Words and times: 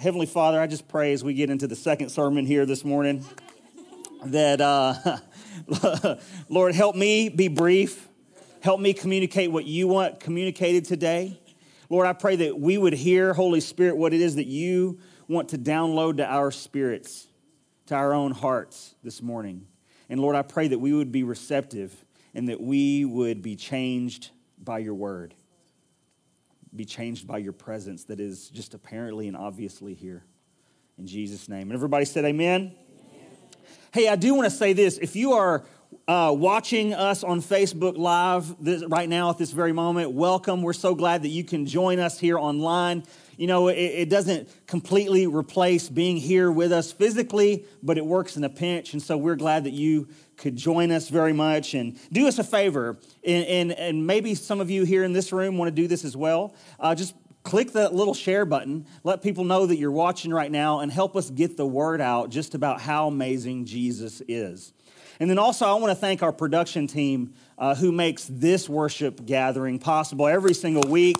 Heavenly 0.00 0.26
Father, 0.26 0.60
I 0.60 0.68
just 0.68 0.86
pray 0.86 1.12
as 1.12 1.24
we 1.24 1.34
get 1.34 1.50
into 1.50 1.66
the 1.66 1.74
second 1.74 2.10
sermon 2.10 2.46
here 2.46 2.64
this 2.64 2.84
morning 2.84 3.24
that, 4.26 4.60
uh, 4.60 5.18
Lord, 6.48 6.76
help 6.76 6.94
me 6.94 7.28
be 7.28 7.48
brief. 7.48 8.06
Help 8.60 8.80
me 8.80 8.92
communicate 8.92 9.50
what 9.50 9.64
you 9.64 9.88
want 9.88 10.20
communicated 10.20 10.84
today. 10.84 11.40
Lord, 11.90 12.06
I 12.06 12.12
pray 12.12 12.36
that 12.36 12.60
we 12.60 12.78
would 12.78 12.92
hear, 12.92 13.34
Holy 13.34 13.58
Spirit, 13.58 13.96
what 13.96 14.14
it 14.14 14.20
is 14.20 14.36
that 14.36 14.46
you 14.46 15.00
want 15.26 15.48
to 15.48 15.58
download 15.58 16.18
to 16.18 16.24
our 16.24 16.52
spirits, 16.52 17.26
to 17.86 17.96
our 17.96 18.14
own 18.14 18.30
hearts 18.30 18.94
this 19.02 19.20
morning. 19.20 19.66
And 20.08 20.20
Lord, 20.20 20.36
I 20.36 20.42
pray 20.42 20.68
that 20.68 20.78
we 20.78 20.92
would 20.92 21.10
be 21.10 21.24
receptive 21.24 22.04
and 22.34 22.48
that 22.48 22.60
we 22.60 23.04
would 23.04 23.42
be 23.42 23.56
changed 23.56 24.30
by 24.62 24.78
your 24.78 24.94
word 24.94 25.34
be 26.74 26.84
changed 26.84 27.26
by 27.26 27.38
your 27.38 27.52
presence 27.52 28.04
that 28.04 28.20
is 28.20 28.48
just 28.50 28.74
apparently 28.74 29.28
and 29.28 29.36
obviously 29.36 29.94
here. 29.94 30.24
In 30.98 31.06
Jesus' 31.06 31.48
name. 31.48 31.68
And 31.68 31.72
everybody 31.72 32.04
said, 32.04 32.24
Amen. 32.24 32.60
amen. 32.60 33.28
Hey, 33.92 34.08
I 34.08 34.16
do 34.16 34.34
want 34.34 34.46
to 34.46 34.56
say 34.56 34.72
this. 34.72 34.98
If 34.98 35.14
you 35.16 35.32
are 35.32 35.64
uh, 36.06 36.34
watching 36.36 36.94
us 36.94 37.22
on 37.22 37.40
Facebook 37.40 37.96
Live 37.96 38.62
this, 38.62 38.84
right 38.84 39.08
now 39.08 39.30
at 39.30 39.38
this 39.38 39.52
very 39.52 39.72
moment, 39.72 40.12
welcome. 40.12 40.62
We're 40.62 40.72
so 40.72 40.94
glad 40.94 41.22
that 41.22 41.28
you 41.28 41.44
can 41.44 41.66
join 41.66 41.98
us 41.98 42.18
here 42.18 42.38
online. 42.38 43.04
You 43.38 43.46
know, 43.46 43.68
it, 43.68 43.76
it, 43.76 44.10
doesn't 44.10 44.48
completely 44.66 45.28
replace 45.28 45.88
being 45.88 46.16
here 46.16 46.50
with 46.50 46.72
us 46.72 46.90
physically, 46.90 47.64
but 47.84 47.96
it 47.96 48.04
works 48.04 48.36
in 48.36 48.42
a 48.42 48.48
pinch. 48.48 48.94
And 48.94 49.00
so 49.00 49.16
we're 49.16 49.36
glad 49.36 49.62
that 49.62 49.72
you 49.72 50.08
could 50.36 50.56
join 50.56 50.90
us 50.90 51.08
very 51.08 51.32
much 51.32 51.72
and 51.74 51.96
do 52.10 52.26
us 52.26 52.40
a 52.40 52.44
favor. 52.44 52.98
And, 53.24 53.46
and, 53.46 53.72
and 53.72 54.06
maybe 54.08 54.34
some 54.34 54.60
of 54.60 54.70
you 54.70 54.82
here 54.82 55.04
in 55.04 55.12
this 55.12 55.32
room 55.32 55.56
want 55.56 55.68
to 55.68 55.74
do 55.74 55.86
this 55.86 56.04
as 56.04 56.16
well. 56.16 56.52
Uh, 56.80 56.96
just 56.96 57.14
click 57.44 57.72
that 57.74 57.94
little 57.94 58.12
share 58.12 58.44
button, 58.44 58.84
let 59.04 59.22
people 59.22 59.44
know 59.44 59.66
that 59.66 59.76
you're 59.76 59.92
watching 59.92 60.32
right 60.32 60.50
now, 60.50 60.80
and 60.80 60.90
help 60.90 61.16
us 61.16 61.30
get 61.30 61.56
the 61.56 61.66
word 61.66 62.00
out 62.00 62.30
just 62.30 62.56
about 62.56 62.80
how 62.80 63.06
amazing 63.06 63.66
Jesus 63.66 64.20
is. 64.26 64.72
And 65.20 65.30
then 65.30 65.38
also, 65.38 65.64
I 65.64 65.74
want 65.74 65.92
to 65.92 65.96
thank 65.96 66.24
our 66.24 66.32
production 66.32 66.88
team 66.88 67.34
uh, 67.56 67.76
who 67.76 67.92
makes 67.92 68.26
this 68.26 68.68
worship 68.68 69.24
gathering 69.24 69.78
possible 69.78 70.26
every 70.26 70.54
single 70.54 70.90
week. 70.90 71.16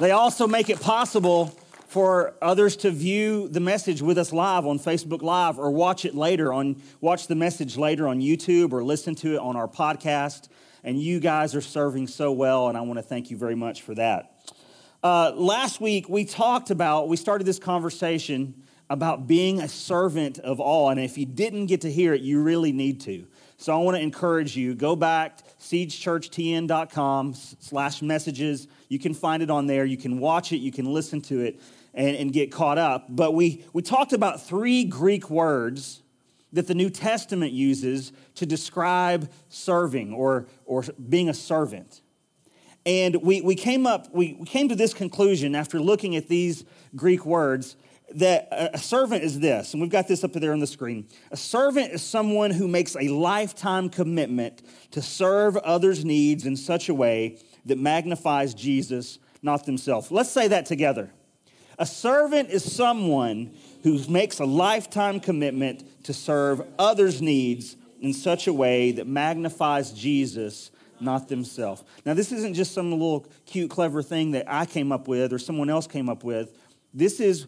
They 0.00 0.12
also 0.12 0.46
make 0.46 0.70
it 0.70 0.80
possible 0.80 1.46
for 1.88 2.34
others 2.40 2.76
to 2.76 2.90
view 2.92 3.48
the 3.48 3.58
message 3.58 4.00
with 4.00 4.16
us 4.16 4.32
live 4.32 4.64
on 4.64 4.78
Facebook 4.78 5.22
Live 5.22 5.58
or 5.58 5.72
watch 5.72 6.04
it 6.04 6.14
later 6.14 6.52
on 6.52 6.80
watch 7.00 7.26
the 7.26 7.34
message 7.34 7.76
later 7.76 8.06
on 8.06 8.20
YouTube 8.20 8.72
or 8.72 8.84
listen 8.84 9.16
to 9.16 9.34
it 9.34 9.38
on 9.38 9.56
our 9.56 9.66
podcast. 9.66 10.50
And 10.84 11.02
you 11.02 11.18
guys 11.18 11.56
are 11.56 11.60
serving 11.60 12.06
so 12.06 12.30
well, 12.30 12.68
and 12.68 12.78
I 12.78 12.82
want 12.82 12.98
to 12.98 13.02
thank 13.02 13.32
you 13.32 13.36
very 13.36 13.56
much 13.56 13.82
for 13.82 13.92
that. 13.96 14.52
Uh, 15.02 15.32
last 15.34 15.80
week 15.80 16.08
we 16.08 16.24
talked 16.24 16.70
about 16.70 17.08
we 17.08 17.16
started 17.16 17.44
this 17.44 17.58
conversation 17.58 18.54
about 18.90 19.26
being 19.26 19.60
a 19.60 19.68
servant 19.68 20.38
of 20.38 20.60
all, 20.60 20.90
and 20.90 20.98
if 20.98 21.18
you 21.18 21.26
didn't 21.26 21.66
get 21.66 21.82
to 21.82 21.92
hear 21.92 22.14
it, 22.14 22.22
you 22.22 22.42
really 22.42 22.72
need 22.72 23.00
to. 23.02 23.26
So 23.60 23.74
I 23.74 23.82
want 23.82 23.96
to 23.96 24.02
encourage 24.02 24.56
you, 24.56 24.74
go 24.74 24.94
back, 24.94 25.40
seedschurchtn.com 25.58 27.34
slash 27.34 28.02
messages. 28.02 28.68
You 28.88 29.00
can 29.00 29.14
find 29.14 29.42
it 29.42 29.50
on 29.50 29.66
there. 29.66 29.84
You 29.84 29.96
can 29.96 30.20
watch 30.20 30.52
it. 30.52 30.58
You 30.58 30.70
can 30.70 30.86
listen 30.86 31.20
to 31.22 31.40
it 31.40 31.60
and, 31.92 32.16
and 32.16 32.32
get 32.32 32.52
caught 32.52 32.78
up. 32.78 33.06
But 33.08 33.34
we, 33.34 33.64
we 33.72 33.82
talked 33.82 34.12
about 34.12 34.40
three 34.40 34.84
Greek 34.84 35.28
words 35.28 36.02
that 36.52 36.68
the 36.68 36.74
New 36.74 36.88
Testament 36.88 37.52
uses 37.52 38.12
to 38.36 38.46
describe 38.46 39.30
serving 39.48 40.14
or, 40.14 40.46
or 40.64 40.84
being 41.08 41.28
a 41.28 41.34
servant. 41.34 42.00
And 42.86 43.16
we, 43.16 43.40
we, 43.40 43.54
came 43.54 43.86
up, 43.86 44.06
we, 44.14 44.36
we 44.38 44.46
came 44.46 44.68
to 44.68 44.76
this 44.76 44.94
conclusion 44.94 45.54
after 45.54 45.80
looking 45.80 46.14
at 46.16 46.28
these 46.28 46.64
Greek 46.96 47.26
words 47.26 47.76
that 48.14 48.48
a 48.50 48.78
servant 48.78 49.22
is 49.22 49.38
this, 49.38 49.74
and 49.74 49.82
we've 49.82 49.90
got 49.90 50.08
this 50.08 50.24
up 50.24 50.32
there 50.32 50.52
on 50.52 50.60
the 50.60 50.66
screen. 50.66 51.06
A 51.30 51.36
servant 51.36 51.92
is 51.92 52.02
someone 52.02 52.50
who 52.50 52.66
makes 52.66 52.96
a 52.96 53.08
lifetime 53.08 53.90
commitment 53.90 54.62
to 54.92 55.02
serve 55.02 55.56
others' 55.58 56.04
needs 56.04 56.46
in 56.46 56.56
such 56.56 56.88
a 56.88 56.94
way 56.94 57.38
that 57.66 57.78
magnifies 57.78 58.54
Jesus, 58.54 59.18
not 59.42 59.66
themselves. 59.66 60.10
Let's 60.10 60.30
say 60.30 60.48
that 60.48 60.64
together. 60.64 61.10
A 61.78 61.86
servant 61.86 62.50
is 62.50 62.70
someone 62.70 63.54
who 63.82 64.02
makes 64.08 64.40
a 64.40 64.44
lifetime 64.44 65.20
commitment 65.20 65.84
to 66.04 66.14
serve 66.14 66.62
others' 66.78 67.20
needs 67.20 67.76
in 68.00 68.12
such 68.12 68.46
a 68.46 68.52
way 68.52 68.92
that 68.92 69.06
magnifies 69.06 69.92
Jesus, 69.92 70.70
not 70.98 71.28
themselves. 71.28 71.84
Now, 72.04 72.14
this 72.14 72.32
isn't 72.32 72.54
just 72.54 72.72
some 72.72 72.90
little 72.90 73.26
cute, 73.46 73.70
clever 73.70 74.02
thing 74.02 74.32
that 74.32 74.46
I 74.48 74.66
came 74.66 74.92
up 74.92 75.08
with 75.08 75.32
or 75.32 75.38
someone 75.38 75.68
else 75.70 75.86
came 75.86 76.08
up 76.08 76.24
with. 76.24 76.56
This 76.94 77.20
is 77.20 77.46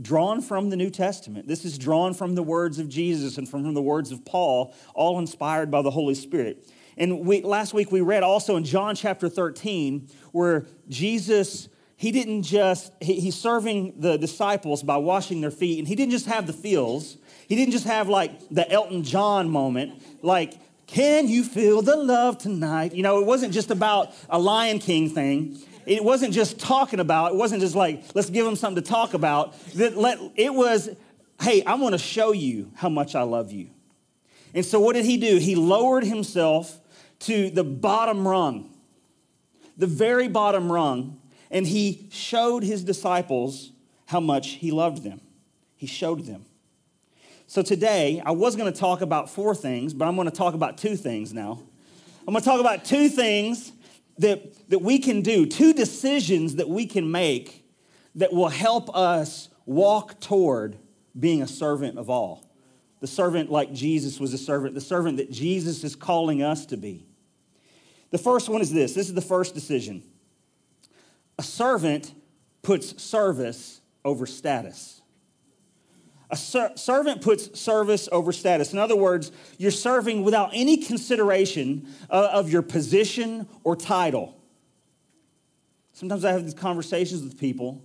drawn 0.00 0.40
from 0.40 0.70
the 0.70 0.76
New 0.76 0.90
Testament. 0.90 1.48
This 1.48 1.64
is 1.64 1.78
drawn 1.78 2.14
from 2.14 2.34
the 2.34 2.42
words 2.42 2.78
of 2.78 2.88
Jesus 2.88 3.38
and 3.38 3.48
from 3.48 3.74
the 3.74 3.82
words 3.82 4.12
of 4.12 4.24
Paul, 4.24 4.74
all 4.94 5.18
inspired 5.18 5.70
by 5.70 5.82
the 5.82 5.90
Holy 5.90 6.14
Spirit. 6.14 6.68
And 6.96 7.20
we, 7.20 7.42
last 7.42 7.74
week 7.74 7.92
we 7.92 8.00
read 8.00 8.22
also 8.22 8.56
in 8.56 8.64
John 8.64 8.94
chapter 8.94 9.28
13 9.28 10.08
where 10.32 10.66
Jesus 10.88 11.68
he 11.98 12.12
didn't 12.12 12.44
just, 12.44 12.92
he, 13.00 13.18
he's 13.18 13.34
serving 13.34 13.94
the 13.98 14.16
disciples 14.16 14.84
by 14.84 14.98
washing 14.98 15.40
their 15.40 15.50
feet, 15.50 15.80
and 15.80 15.88
he 15.88 15.96
didn't 15.96 16.12
just 16.12 16.26
have 16.26 16.46
the 16.46 16.52
feels. 16.52 17.18
He 17.48 17.56
didn't 17.56 17.72
just 17.72 17.86
have 17.86 18.08
like 18.08 18.48
the 18.50 18.70
Elton 18.70 19.02
John 19.02 19.50
moment, 19.50 20.00
like, 20.22 20.54
can 20.86 21.26
you 21.26 21.42
feel 21.42 21.82
the 21.82 21.96
love 21.96 22.38
tonight? 22.38 22.94
You 22.94 23.02
know, 23.02 23.18
it 23.18 23.26
wasn't 23.26 23.52
just 23.52 23.72
about 23.72 24.14
a 24.30 24.38
Lion 24.38 24.78
King 24.78 25.10
thing. 25.10 25.58
It 25.88 26.04
wasn't 26.04 26.34
just 26.34 26.60
talking 26.60 27.00
about, 27.00 27.32
it 27.32 27.36
wasn't 27.36 27.62
just 27.62 27.74
like, 27.74 28.04
let's 28.14 28.28
give 28.28 28.44
them 28.44 28.56
something 28.56 28.82
to 28.82 28.88
talk 28.88 29.14
about. 29.14 29.54
It 29.74 30.54
was, 30.54 30.90
hey, 31.40 31.64
I 31.64 31.74
want 31.76 31.94
to 31.94 31.98
show 31.98 32.32
you 32.32 32.70
how 32.74 32.90
much 32.90 33.14
I 33.14 33.22
love 33.22 33.50
you. 33.52 33.70
And 34.52 34.64
so 34.64 34.80
what 34.80 34.94
did 34.94 35.06
he 35.06 35.16
do? 35.16 35.38
He 35.38 35.54
lowered 35.54 36.04
himself 36.04 36.78
to 37.20 37.48
the 37.48 37.64
bottom 37.64 38.28
rung, 38.28 38.70
the 39.76 39.86
very 39.86 40.28
bottom 40.28 40.70
rung, 40.70 41.20
and 41.50 41.66
he 41.66 42.06
showed 42.10 42.64
his 42.64 42.84
disciples 42.84 43.72
how 44.06 44.20
much 44.20 44.50
he 44.50 44.70
loved 44.70 45.02
them. 45.02 45.22
He 45.74 45.86
showed 45.86 46.26
them. 46.26 46.44
So 47.46 47.62
today, 47.62 48.22
I 48.26 48.32
was 48.32 48.56
going 48.56 48.70
to 48.70 48.78
talk 48.78 49.00
about 49.00 49.30
four 49.30 49.54
things, 49.54 49.94
but 49.94 50.06
I'm 50.06 50.16
going 50.16 50.30
to 50.30 50.36
talk 50.36 50.52
about 50.52 50.76
two 50.76 50.96
things 50.96 51.32
now. 51.32 51.62
I'm 52.26 52.34
going 52.34 52.42
to 52.42 52.48
talk 52.48 52.60
about 52.60 52.84
two 52.84 53.08
things 53.08 53.72
that, 54.18 54.68
that 54.70 54.80
we 54.80 54.98
can 54.98 55.22
do, 55.22 55.46
two 55.46 55.72
decisions 55.72 56.56
that 56.56 56.68
we 56.68 56.86
can 56.86 57.10
make 57.10 57.64
that 58.14 58.32
will 58.32 58.48
help 58.48 58.94
us 58.94 59.48
walk 59.64 60.20
toward 60.20 60.76
being 61.18 61.42
a 61.42 61.46
servant 61.46 61.98
of 61.98 62.10
all. 62.10 62.44
The 63.00 63.06
servant 63.06 63.50
like 63.50 63.72
Jesus 63.72 64.18
was 64.18 64.34
a 64.34 64.38
servant, 64.38 64.74
the 64.74 64.80
servant 64.80 65.18
that 65.18 65.30
Jesus 65.30 65.84
is 65.84 65.94
calling 65.94 66.42
us 66.42 66.66
to 66.66 66.76
be. 66.76 67.06
The 68.10 68.18
first 68.18 68.48
one 68.48 68.60
is 68.60 68.72
this 68.72 68.94
this 68.94 69.08
is 69.08 69.14
the 69.14 69.20
first 69.20 69.54
decision. 69.54 70.02
A 71.38 71.42
servant 71.42 72.12
puts 72.62 73.00
service 73.00 73.80
over 74.04 74.26
status. 74.26 74.97
A 76.30 76.36
ser- 76.36 76.72
servant 76.74 77.22
puts 77.22 77.58
service 77.58 78.08
over 78.12 78.32
status. 78.32 78.72
In 78.72 78.78
other 78.78 78.96
words, 78.96 79.32
you're 79.56 79.70
serving 79.70 80.24
without 80.24 80.50
any 80.52 80.76
consideration 80.76 81.88
uh, 82.10 82.30
of 82.32 82.50
your 82.50 82.62
position 82.62 83.48
or 83.64 83.74
title. 83.74 84.36
Sometimes 85.94 86.24
I 86.24 86.32
have 86.32 86.44
these 86.44 86.54
conversations 86.54 87.22
with 87.22 87.40
people, 87.40 87.82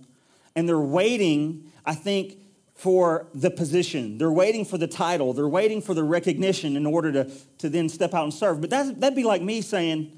and 0.54 0.68
they're 0.68 0.78
waiting, 0.78 1.72
I 1.84 1.94
think, 1.94 2.38
for 2.74 3.28
the 3.34 3.50
position. 3.50 4.18
They're 4.18 4.30
waiting 4.30 4.64
for 4.64 4.78
the 4.78 4.86
title. 4.86 5.32
They're 5.32 5.48
waiting 5.48 5.80
for 5.80 5.94
the 5.94 6.04
recognition 6.04 6.76
in 6.76 6.86
order 6.86 7.12
to, 7.12 7.30
to 7.58 7.68
then 7.68 7.88
step 7.88 8.14
out 8.14 8.24
and 8.24 8.34
serve. 8.34 8.60
But 8.60 8.70
that'd 8.70 9.14
be 9.14 9.24
like 9.24 9.42
me 9.42 9.62
saying, 9.62 10.12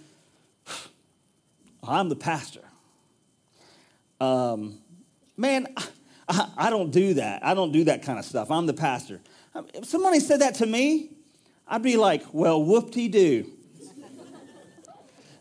I'm 1.86 2.08
the 2.08 2.16
pastor. 2.16 2.62
Um, 4.20 4.78
man, 5.36 5.68
I, 6.28 6.50
I 6.56 6.70
don't 6.70 6.90
do 6.90 7.14
that. 7.14 7.44
I 7.44 7.54
don't 7.54 7.72
do 7.72 7.84
that 7.84 8.02
kind 8.02 8.18
of 8.18 8.24
stuff. 8.24 8.50
I'm 8.50 8.66
the 8.66 8.74
pastor. 8.74 9.20
If 9.74 9.86
somebody 9.86 10.20
said 10.20 10.40
that 10.40 10.56
to 10.56 10.66
me, 10.66 11.10
I'd 11.66 11.82
be 11.82 11.96
like, 11.96 12.22
well, 12.32 12.62
whoop 12.62 12.90
de 12.90 13.08
doo. 13.08 13.52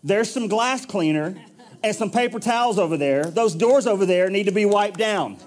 There's 0.03 0.31
some 0.31 0.47
glass 0.47 0.85
cleaner 0.85 1.35
and 1.83 1.95
some 1.95 2.11
paper 2.11 2.39
towels 2.39 2.77
over 2.77 2.97
there. 2.97 3.25
Those 3.25 3.55
doors 3.55 3.87
over 3.87 4.05
there 4.05 4.29
need 4.29 4.45
to 4.45 4.51
be 4.51 4.65
wiped 4.65 4.97
down, 4.97 5.37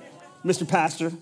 Mr. 0.44 0.68
Pastor. 0.68 1.12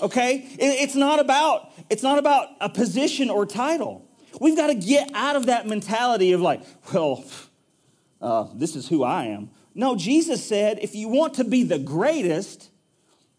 Okay? 0.00 0.46
It's 0.58 0.94
not 0.94 1.20
about 1.20 1.70
it's 1.88 2.02
not 2.02 2.18
about 2.18 2.48
a 2.60 2.68
position 2.68 3.30
or 3.30 3.46
title. 3.46 4.08
We've 4.40 4.56
got 4.56 4.68
to 4.68 4.74
get 4.74 5.10
out 5.14 5.36
of 5.36 5.46
that 5.46 5.66
mentality 5.66 6.32
of 6.32 6.40
like, 6.40 6.62
well, 6.92 7.24
uh, 8.20 8.46
this 8.54 8.76
is 8.76 8.88
who 8.88 9.04
I 9.04 9.24
am. 9.26 9.50
No, 9.74 9.96
Jesus 9.96 10.44
said, 10.44 10.78
if 10.82 10.94
you 10.94 11.08
want 11.08 11.34
to 11.34 11.44
be 11.44 11.62
the 11.62 11.78
greatest, 11.78 12.70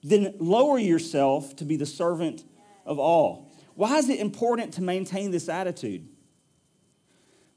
then 0.04 0.36
lower 0.40 0.78
yourself 0.78 1.56
to 1.58 1.66
be 1.66 1.76
the 1.76 1.86
servant 1.86 2.44
of 2.86 3.00
all. 3.00 3.52
Why 3.76 3.98
is 3.98 4.10
it 4.10 4.20
important 4.20 4.74
to 4.76 4.82
maintain 4.82 5.32
this 5.32 5.50
attitude? 5.50 6.08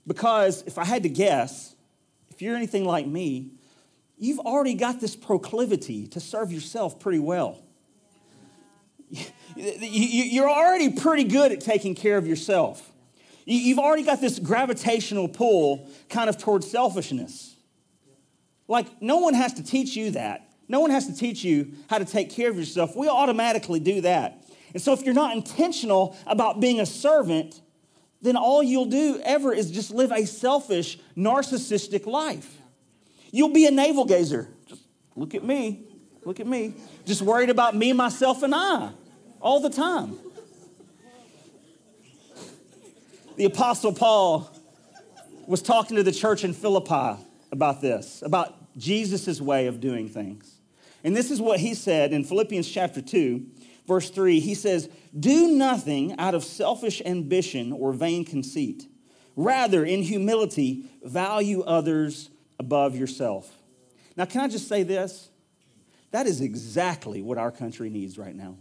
Because 0.06 0.62
if 0.62 0.78
I 0.78 0.84
had 0.84 1.02
to 1.02 1.08
guess, 1.08 1.75
if 2.31 2.40
you're 2.40 2.56
anything 2.56 2.84
like 2.84 3.06
me, 3.06 3.52
you've 4.19 4.38
already 4.38 4.75
got 4.75 5.00
this 5.00 5.17
proclivity 5.17 6.06
to 6.08 6.20
serve 6.20 6.52
yourself 6.52 7.00
pretty 7.00 7.19
well. 7.19 7.62
You're 9.56 10.50
already 10.50 10.90
pretty 10.90 11.25
good 11.25 11.52
at 11.52 11.61
taking 11.61 11.94
care 11.94 12.19
of 12.19 12.26
yourself. 12.26 12.93
You've 13.44 13.78
already 13.78 14.02
got 14.02 14.20
this 14.20 14.38
gravitational 14.38 15.28
pull 15.28 15.88
kind 16.08 16.28
of 16.28 16.37
towards 16.37 16.69
selfishness. 16.69 17.56
Like, 18.68 19.00
no 19.00 19.18
one 19.18 19.34
has 19.34 19.54
to 19.54 19.62
teach 19.62 19.96
you 19.96 20.12
that. 20.12 20.48
No 20.68 20.80
one 20.80 20.90
has 20.90 21.06
to 21.06 21.14
teach 21.14 21.44
you 21.44 21.72
how 21.88 21.98
to 21.98 22.04
take 22.04 22.30
care 22.30 22.50
of 22.50 22.56
yourself. 22.56 22.96
We 22.96 23.08
automatically 23.08 23.80
do 23.80 24.00
that. 24.00 24.44
And 24.72 24.82
so, 24.82 24.92
if 24.92 25.02
you're 25.02 25.14
not 25.14 25.36
intentional 25.36 26.16
about 26.26 26.60
being 26.60 26.80
a 26.80 26.86
servant, 26.86 27.60
then 28.20 28.36
all 28.36 28.62
you'll 28.62 28.86
do 28.86 29.20
ever 29.24 29.52
is 29.52 29.70
just 29.70 29.90
live 29.90 30.10
a 30.10 30.26
selfish, 30.26 30.98
narcissistic 31.16 32.06
life. 32.06 32.58
You'll 33.30 33.52
be 33.52 33.66
a 33.66 33.70
navel 33.70 34.04
gazer. 34.04 34.48
Just 34.66 34.82
look 35.14 35.34
at 35.34 35.44
me, 35.44 35.84
look 36.24 36.40
at 36.40 36.46
me. 36.46 36.74
Just 37.04 37.22
worried 37.22 37.50
about 37.50 37.76
me, 37.76 37.92
myself, 37.92 38.42
and 38.42 38.54
I 38.54 38.90
all 39.40 39.60
the 39.60 39.70
time. 39.70 40.18
The 43.36 43.44
Apostle 43.44 43.92
Paul 43.92 44.50
was 45.46 45.62
talking 45.62 45.96
to 45.96 46.02
the 46.02 46.12
church 46.12 46.42
in 46.42 46.52
Philippi 46.52 47.22
about 47.52 47.81
this, 47.81 48.22
about 48.22 48.76
Jesus' 48.76 49.40
way 49.40 49.66
of 49.66 49.81
doing 49.81 50.08
things. 50.08 50.60
And 51.04 51.16
this 51.16 51.31
is 51.31 51.40
what 51.40 51.60
he 51.60 51.75
said 51.75 52.12
in 52.12 52.25
Philippians 52.25 52.69
chapter 52.69 53.00
2, 53.00 53.46
verse 53.87 54.10
3. 54.10 54.40
He 54.40 54.54
says, 54.54 54.88
Do 55.19 55.48
nothing 55.48 56.19
out 56.19 56.34
of 56.34 56.44
selfish 56.44 57.00
ambition 57.04 57.72
or 57.72 57.93
vain 57.93 58.25
conceit. 58.25 58.88
Rather, 59.37 59.84
in 59.84 60.02
humility, 60.02 60.87
value 61.02 61.62
others 61.62 62.31
above 62.58 62.96
yourself. 62.96 63.52
Now, 64.16 64.25
can 64.25 64.40
I 64.40 64.49
just 64.49 64.66
say 64.66 64.82
this? 64.82 65.28
That 66.10 66.26
is 66.26 66.40
exactly 66.40 67.20
what 67.20 67.37
our 67.37 67.50
country 67.50 67.90
needs 67.90 68.19
right 68.19 68.34
now. 68.34 68.56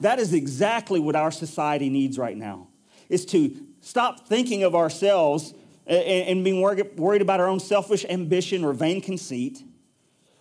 That 0.00 0.18
is 0.18 0.32
exactly 0.32 1.00
what 1.00 1.16
our 1.16 1.30
society 1.30 1.88
needs 1.88 2.18
right 2.18 2.36
now. 2.36 2.68
Is 3.08 3.24
to 3.26 3.54
stop 3.80 4.28
thinking 4.28 4.62
of 4.62 4.74
ourselves 4.74 5.54
and, 5.86 6.42
being 6.44 6.60
worried 6.60 7.22
about 7.22 7.40
our 7.40 7.46
own 7.46 7.60
selfish 7.60 8.04
ambition 8.08 8.64
or 8.64 8.72
vain 8.72 9.00
conceit. 9.00 9.62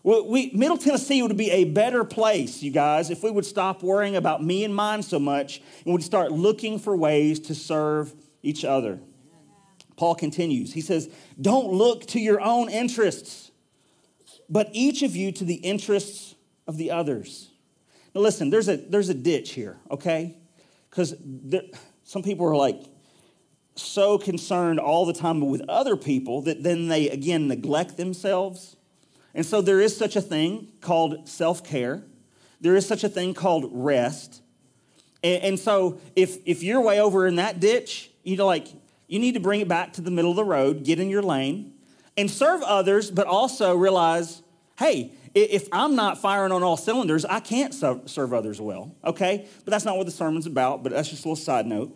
We, 0.04 0.52
Middle 0.54 0.78
Tennessee 0.78 1.22
would 1.24 1.36
be 1.36 1.50
a 1.50 1.64
better 1.66 2.04
place, 2.04 2.62
you 2.62 2.70
guys, 2.72 3.10
if 3.10 3.24
we 3.24 3.32
would 3.32 3.46
stop 3.46 3.82
worrying 3.82 4.16
about 4.16 4.44
me 4.44 4.64
and 4.64 4.76
mine 4.76 5.02
so 5.02 5.18
much 5.20 5.62
and 5.84 5.94
would 5.94 6.04
start 6.04 6.32
looking 6.32 6.78
for 6.78 6.96
ways 6.96 7.40
to 7.42 7.56
serve 7.56 8.14
each 8.44 8.64
other. 8.64 9.00
Paul 9.98 10.14
continues. 10.14 10.74
He 10.74 10.82
says, 10.82 11.10
Don't 11.42 11.72
look 11.72 12.06
to 12.08 12.20
your 12.20 12.40
own 12.40 12.70
interests, 12.70 13.52
but 14.48 14.70
each 14.74 15.02
of 15.02 15.16
you 15.16 15.32
to 15.32 15.44
the 15.44 15.56
interests 15.56 16.36
of 16.68 16.78
the 16.78 16.92
others. 16.92 17.50
Now, 18.14 18.22
listen, 18.22 18.50
there's 18.50 18.70
a, 18.70 18.78
there's 18.78 19.10
a 19.10 19.14
ditch 19.14 19.52
here, 19.52 19.78
okay? 19.90 20.38
Because 20.90 21.16
some 22.04 22.22
people 22.22 22.46
are 22.46 22.56
like 22.56 22.84
so 23.76 24.18
concerned 24.18 24.80
all 24.80 25.06
the 25.06 25.14
time 25.14 25.42
with 25.42 25.62
other 25.68 25.96
people 25.96 26.42
that 26.44 26.64
then 26.64 26.88
they, 26.88 27.10
again, 27.10 27.48
neglect 27.48 27.98
themselves. 27.98 28.78
And 29.34 29.46
so 29.46 29.62
there 29.62 29.82
is 29.82 29.96
such 29.96 30.16
a 30.16 30.22
thing 30.22 30.70
called 30.82 31.28
self 31.28 31.64
care, 31.64 32.04
there 32.62 32.76
is 32.76 32.88
such 32.88 33.04
a 33.04 33.10
thing 33.10 33.34
called 33.34 33.70
rest. 33.72 34.42
And, 35.24 35.44
and 35.44 35.60
so 35.60 36.00
if, 36.16 36.38
if 36.46 36.64
you're 36.64 36.82
way 36.82 37.00
over 37.02 37.28
in 37.28 37.36
that 37.36 37.60
ditch, 37.60 38.12
you 38.24 38.38
know, 38.38 38.46
like, 38.46 38.68
you 39.08 39.20
need 39.20 39.34
to 39.34 39.40
bring 39.40 39.62
it 39.62 39.68
back 39.68 39.94
to 39.94 40.02
the 40.02 40.10
middle 40.10 40.32
of 40.32 40.38
the 40.38 40.44
road, 40.44 40.84
get 40.84 41.00
in 41.00 41.10
your 41.10 41.22
lane, 41.22 41.74
and 42.18 42.32
serve 42.32 42.62
others, 42.64 43.12
but 43.12 43.28
also 43.28 43.76
realize 43.76 44.42
hey, 44.78 45.14
if 45.34 45.68
I'm 45.72 45.96
not 45.96 46.18
firing 46.22 46.52
on 46.52 46.64
all 46.64 46.78
cylinders, 46.78 47.26
I 47.26 47.40
can't 47.40 47.74
serve 47.74 48.34
others 48.34 48.60
well, 48.60 48.94
okay? 49.04 49.48
But 49.64 49.72
that's 49.72 49.86
not 49.86 49.98
what 49.98 50.06
the 50.06 50.12
sermon's 50.12 50.46
about, 50.46 50.84
but 50.84 50.92
that's 50.92 51.10
just 51.10 51.26
a 51.26 51.30
little 51.30 51.42
side 51.42 51.66
note. 51.66 51.96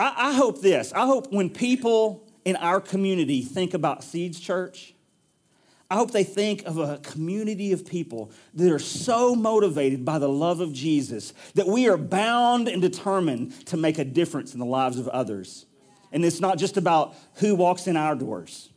I, 0.00 0.30
I 0.30 0.32
hope 0.32 0.62
this 0.62 0.92
I 0.92 1.04
hope 1.06 1.30
when 1.30 1.50
people 1.50 2.26
in 2.44 2.56
our 2.56 2.80
community 2.80 3.42
think 3.42 3.74
about 3.74 4.02
Seeds 4.02 4.40
Church, 4.40 4.94
I 5.90 5.96
hope 5.96 6.10
they 6.12 6.24
think 6.24 6.64
of 6.64 6.78
a 6.78 6.98
community 6.98 7.72
of 7.72 7.86
people 7.86 8.30
that 8.54 8.72
are 8.72 8.78
so 8.78 9.34
motivated 9.34 10.04
by 10.04 10.18
the 10.18 10.28
love 10.28 10.60
of 10.60 10.72
Jesus 10.72 11.34
that 11.54 11.66
we 11.66 11.88
are 11.88 11.98
bound 11.98 12.66
and 12.66 12.80
determined 12.80 13.66
to 13.66 13.76
make 13.76 13.98
a 13.98 14.04
difference 14.04 14.54
in 14.54 14.58
the 14.58 14.66
lives 14.66 14.98
of 14.98 15.06
others. 15.08 15.66
And 16.12 16.24
it's 16.24 16.40
not 16.40 16.58
just 16.58 16.76
about 16.76 17.14
who 17.34 17.54
walks 17.54 17.86
in 17.86 17.96
our 17.96 18.14
doors. 18.14 18.70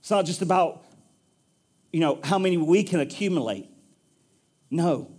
It's 0.00 0.10
not 0.10 0.26
just 0.26 0.42
about, 0.42 0.84
you 1.92 2.00
know, 2.00 2.18
how 2.22 2.38
many 2.38 2.56
we 2.56 2.82
can 2.82 3.00
accumulate. 3.00 3.70
No. 4.70 5.12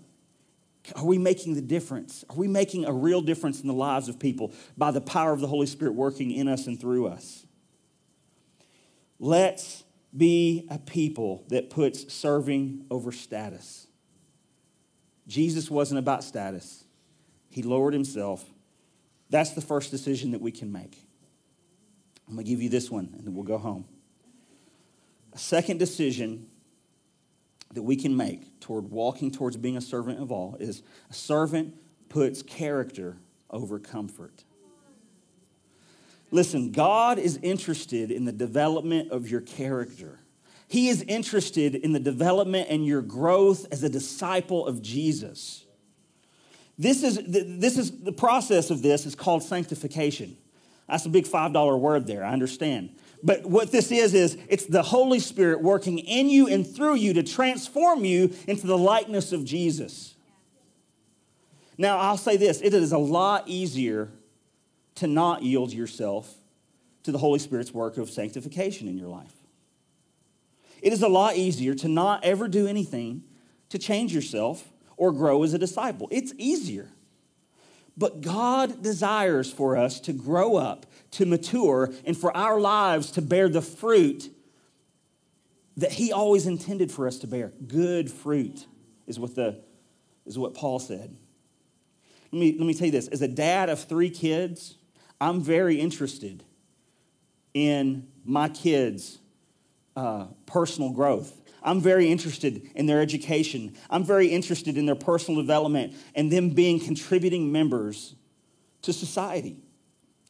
Are 0.95 1.06
we 1.06 1.18
making 1.18 1.53
the 1.53 1.62
difference? 1.62 2.25
Are 2.30 2.35
we 2.35 2.47
making 2.47 2.85
a 2.85 2.91
real 2.91 3.21
difference 3.21 3.62
in 3.62 3.68
the 3.68 3.74
lives 3.74 4.09
of 4.09 4.19
people 4.19 4.53
by 4.77 4.91
the 4.91 5.01
power 5.01 5.31
of 5.31 5.39
the 5.39 5.47
Holy 5.47 5.65
Spirit 5.65 5.94
working 5.94 6.31
in 6.31 6.47
us 6.47 6.68
and 6.68 6.80
through 6.80 7.07
us? 7.07 7.45
Let's 9.19 9.83
be 10.15 10.68
a 10.69 10.77
people 10.77 11.45
that 11.47 11.69
puts 11.69 12.13
serving 12.13 12.85
over 12.91 13.12
status. 13.12 13.88
Jesus 15.25 15.71
wasn't 15.71 16.00
about 16.00 16.24
status, 16.24 16.83
he 17.50 17.63
lowered 17.63 17.94
himself. 17.94 18.44
That's 19.29 19.51
the 19.51 19.62
first 19.62 19.89
decision 19.89 20.31
that 20.31 20.41
we 20.41 20.51
can 20.51 20.71
make. 20.71 20.95
I'm 22.27 22.36
going 22.36 22.45
to 22.45 22.51
give 22.51 22.62
you 22.62 22.69
this 22.69 22.91
one, 22.91 23.09
and 23.18 23.25
then 23.25 23.33
we'll 23.33 23.44
go 23.44 23.57
home. 23.57 23.86
A 25.33 25.38
second 25.39 25.79
decision 25.79 26.47
that 27.74 27.84
we 27.84 27.96
can 27.96 28.16
make 28.16 28.60
toward 28.60 28.92
walking 28.92 29.31
towards 29.31 29.58
being 29.58 29.78
a 29.78 29.81
servant 29.81 30.20
of 30.20 30.31
all 30.31 30.56
is 30.60 30.84
a 31.10 31.14
servant 31.14 31.75
puts 32.10 32.42
character 32.42 33.18
over 33.50 33.80
comfort. 33.80 34.44
Listen, 36.31 36.72
God 36.72 37.20
is 37.20 37.40
interested 37.44 38.12
in 38.12 38.25
the 38.25 38.31
development 38.31 39.12
of 39.12 39.30
your 39.30 39.42
character. 39.42 40.20
He 40.68 40.90
is 40.90 41.04
interested 41.04 41.75
in 41.75 41.92
the 41.92 42.00
development 42.00 42.68
and 42.70 42.86
your 42.86 43.04
growth 43.04 43.68
as 43.72 43.84
a 43.84 43.90
disciple 43.90 44.66
of 44.66 44.81
Jesus. 44.81 45.66
This 46.78 47.04
is, 47.04 47.20
this 47.28 47.78
is 47.78 47.92
the 48.02 48.12
process 48.12 48.72
of 48.72 48.81
this 48.81 49.06
is 49.06 49.14
called 49.14 49.44
sanctification. 49.44 50.36
That's 50.88 51.06
a 51.06 51.10
big 51.10 51.25
$5 51.25 51.80
word 51.80 52.08
there, 52.08 52.24
I 52.24 52.34
understand. 52.34 52.96
But 53.24 53.46
what 53.46 53.72
this 53.72 53.92
is, 53.92 54.14
is 54.14 54.38
it's 54.50 54.66
the 54.66 54.84
Holy 54.84 55.20
Spirit 55.20 55.62
working 55.62 56.00
in 56.00 56.30
you 56.30 56.48
and 56.48 56.68
through 56.68 56.96
you 56.96 57.14
to 57.14 57.24
transform 57.24 58.03
you 58.03 58.34
into 58.48 58.68
the 58.68 58.77
likeness 58.77 59.32
of 59.32 59.46
Jesus. 59.46 60.15
Now, 61.77 61.98
I'll 61.98 62.18
say 62.18 62.36
this 62.36 62.62
it 62.62 62.74
is 62.74 62.92
a 62.92 62.98
lot 62.98 63.48
easier 63.48 64.10
to 64.96 65.08
not 65.08 65.42
yield 65.42 65.72
yourself 65.74 66.34
to 67.03 67.12
the 67.12 67.18
Holy 67.18 67.39
Spirit's 67.39 67.74
work 67.74 67.98
of 67.98 68.10
sanctification 68.10 68.88
in 68.88 68.98
your 68.98 69.08
life. 69.08 69.34
It 70.82 70.92
is 70.92 71.01
a 71.01 71.08
lot 71.08 71.38
easier 71.38 71.74
to 71.75 71.88
not 71.88 72.24
ever 72.25 72.50
do 72.50 72.68
anything 72.68 73.24
to 73.70 73.80
change 73.80 74.13
yourself 74.13 74.70
or 74.98 75.13
grow 75.13 75.44
as 75.44 75.53
a 75.53 75.58
disciple. 75.58 76.10
It's 76.12 76.34
easier. 76.38 76.89
But 77.95 78.21
God 78.21 78.81
desires 78.81 79.51
for 79.51 79.77
us 79.77 80.00
to 80.01 80.13
grow 80.13 80.55
up, 80.55 80.85
to 81.12 81.25
mature, 81.25 81.93
and 82.05 82.17
for 82.17 82.35
our 82.35 82.59
lives 82.59 83.12
to 83.12 83.21
bear 83.21 83.50
the 83.50 83.62
fruit 83.62 84.29
that 85.77 85.91
He 85.91 86.12
always 86.12 86.47
intended 86.47 86.91
for 86.91 87.07
us 87.07 87.19
to 87.19 87.27
bear. 87.27 87.51
Good 87.67 88.09
fruit 88.12 88.65
is 89.05 89.19
what, 89.19 89.35
the, 89.35 89.62
is 90.25 90.38
what 90.38 90.53
Paul 90.53 90.79
said. 90.79 91.15
Let 92.31 92.39
me, 92.39 92.55
let 92.57 92.65
me 92.65 92.73
tell 92.73 92.88
you 92.88 92.91
this 92.91 93.07
as 93.09 93.21
a 93.21 93.27
dad 93.27 93.69
of 93.69 93.83
three 93.83 94.09
kids, 94.09 94.75
I'm 95.21 95.41
very 95.41 95.79
interested 95.79 96.43
in 97.53 98.07
my 98.25 98.50
kids' 98.50 99.19
uh, 99.95 100.25
personal 100.47 100.89
growth. 100.89 101.42
I'm 101.63 101.79
very 101.79 102.12
interested 102.12 102.70
in 102.75 102.86
their 102.86 103.01
education. 103.01 103.75
I'm 103.89 104.03
very 104.03 104.27
interested 104.27 104.77
in 104.77 104.86
their 104.86 104.96
personal 104.96 105.41
development 105.41 105.96
and 106.13 106.32
them 106.32 106.50
being 106.50 106.79
contributing 106.79 107.51
members 107.51 108.15
to 108.82 108.91
society. 108.91 109.58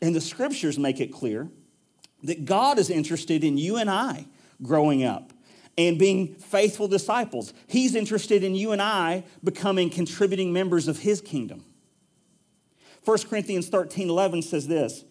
And 0.01 0.15
the 0.15 0.21
scriptures 0.21 0.77
make 0.77 0.99
it 0.99 1.11
clear 1.11 1.49
that 2.23 2.45
God 2.45 2.77
is 2.77 2.89
interested 2.89 3.43
in 3.43 3.57
you 3.57 3.77
and 3.77 3.89
I 3.89 4.27
growing 4.61 5.03
up 5.03 5.33
and 5.77 5.97
being 5.97 6.35
faithful 6.35 6.87
disciples. 6.87 7.53
He's 7.67 7.95
interested 7.95 8.43
in 8.43 8.55
you 8.55 8.71
and 8.71 8.81
I 8.81 9.23
becoming 9.43 9.89
contributing 9.89 10.53
members 10.53 10.87
of 10.87 10.99
his 10.99 11.19
kingdom. 11.19 11.65
1 13.05 13.17
Corinthians 13.29 13.69
13 13.69 14.09
11 14.09 14.43
says 14.43 14.67
this 14.67 15.03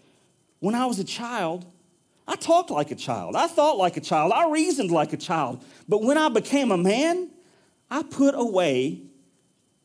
When 0.60 0.74
I 0.74 0.86
was 0.86 0.98
a 0.98 1.04
child, 1.04 1.66
I 2.26 2.36
talked 2.36 2.70
like 2.70 2.90
a 2.90 2.94
child. 2.94 3.36
I 3.36 3.46
thought 3.46 3.76
like 3.76 3.96
a 3.96 4.00
child. 4.00 4.32
I 4.32 4.48
reasoned 4.48 4.90
like 4.90 5.12
a 5.12 5.16
child. 5.16 5.64
But 5.88 6.02
when 6.02 6.16
I 6.16 6.28
became 6.28 6.70
a 6.70 6.76
man, 6.76 7.30
I 7.90 8.02
put 8.02 8.34
away 8.34 9.02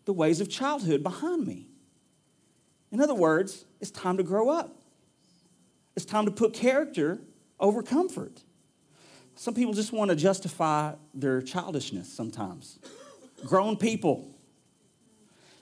the 0.06 0.14
ways 0.14 0.40
of 0.40 0.50
childhood 0.50 1.04
behind 1.04 1.46
me. 1.46 1.68
In 2.92 3.02
other 3.02 3.16
words, 3.16 3.66
it's 3.82 3.92
time 3.92 4.18
to 4.18 4.24
grow 4.24 4.50
up. 4.50 4.74
It's 5.96 6.06
time 6.06 6.26
to 6.26 6.32
put 6.32 6.54
character 6.54 7.20
over 7.60 7.82
comfort. 7.82 8.44
Some 9.36 9.54
people 9.54 9.74
just 9.74 9.92
want 9.92 10.10
to 10.10 10.16
justify 10.16 10.94
their 11.14 11.42
childishness 11.42 12.12
sometimes. 12.12 12.80
Grown 13.46 13.76
people. 13.76 14.34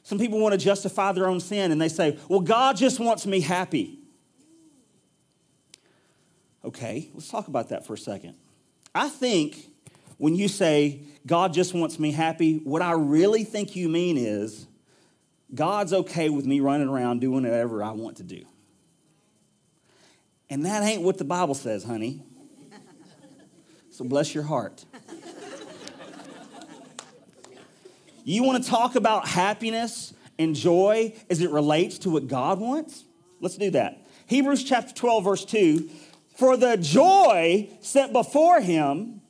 Some 0.04 0.20
people 0.20 0.40
want 0.40 0.54
to 0.54 0.58
justify 0.58 1.12
their 1.14 1.28
own 1.28 1.40
sin 1.40 1.72
and 1.72 1.82
they 1.82 1.90
say, 1.90 2.20
Well, 2.30 2.42
God 2.42 2.78
just 2.78 3.00
wants 3.00 3.26
me 3.26 3.40
happy. 3.42 4.00
Okay, 6.66 7.12
let's 7.14 7.30
talk 7.30 7.48
about 7.48 7.70
that 7.70 7.86
for 7.86 7.94
a 7.94 7.98
second. 7.98 8.34
I 8.94 9.08
think 9.08 9.68
when 10.18 10.36
you 10.36 10.48
say, 10.48 11.02
God 11.28 11.54
just 11.54 11.76
wants 11.76 12.00
me 12.00 12.12
happy, 12.12 12.58
what 12.58 12.82
I 12.82 12.94
really 12.94 13.44
think 13.44 13.76
you 13.76 13.88
mean 13.88 14.18
is, 14.18 14.66
God's 15.54 15.94
okay 15.94 16.30
with 16.30 16.46
me 16.48 16.60
running 16.60 16.88
around 16.90 17.22
doing 17.22 17.44
whatever 17.44 17.84
I 17.84 17.92
want 17.92 18.18
to 18.18 18.24
do. 18.24 18.46
And 20.50 20.66
that 20.66 20.82
ain't 20.82 21.04
what 21.04 21.20
the 21.20 21.24
Bible 21.24 21.54
says, 21.54 21.84
honey. 21.84 22.24
So 23.92 24.04
bless 24.04 24.34
your 24.34 24.44
heart. 24.44 24.84
You 28.24 28.42
want 28.42 28.64
to 28.64 28.70
talk 28.70 28.96
about 28.96 29.28
happiness 29.28 30.16
and 30.40 30.56
joy 30.56 31.14
as 31.30 31.42
it 31.42 31.52
relates 31.52 32.00
to 32.00 32.10
what 32.10 32.28
God 32.28 32.60
wants? 32.60 33.06
Let's 33.40 33.56
do 33.56 33.70
that. 33.72 34.02
Hebrews 34.26 34.64
chapter 34.64 34.94
12, 34.94 35.24
verse 35.24 35.46
2 35.46 35.90
For 36.36 36.58
the 36.58 36.76
joy 36.76 37.70
set 37.80 38.12
before 38.12 38.60
him, 38.60 39.22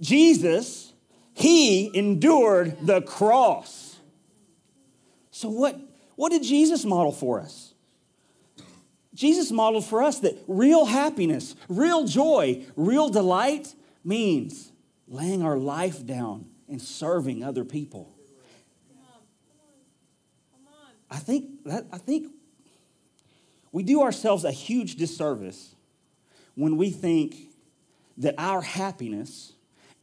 Jesus, 0.00 0.92
he 1.32 1.96
endured 1.96 2.76
the 2.82 3.00
cross. 3.00 3.96
So, 5.30 5.48
what, 5.48 5.80
what 6.14 6.30
did 6.30 6.42
Jesus 6.42 6.84
model 6.84 7.12
for 7.12 7.40
us? 7.40 7.72
Jesus 9.14 9.50
modeled 9.50 9.84
for 9.84 10.02
us 10.02 10.20
that 10.20 10.36
real 10.46 10.84
happiness, 10.84 11.54
real 11.68 12.06
joy, 12.06 12.64
real 12.76 13.08
delight 13.08 13.74
means 14.04 14.72
laying 15.06 15.42
our 15.42 15.56
life 15.56 16.04
down 16.04 16.46
and 16.68 16.80
serving 16.80 17.44
other 17.44 17.64
people. 17.64 18.14
I 21.10 21.18
think 21.18 21.64
that 21.64 21.86
I 21.92 21.98
think 21.98 22.32
we 23.70 23.82
do 23.82 24.00
ourselves 24.02 24.44
a 24.44 24.50
huge 24.50 24.96
disservice 24.96 25.74
when 26.54 26.76
we 26.76 26.90
think 26.90 27.36
that 28.18 28.34
our 28.38 28.60
happiness 28.60 29.52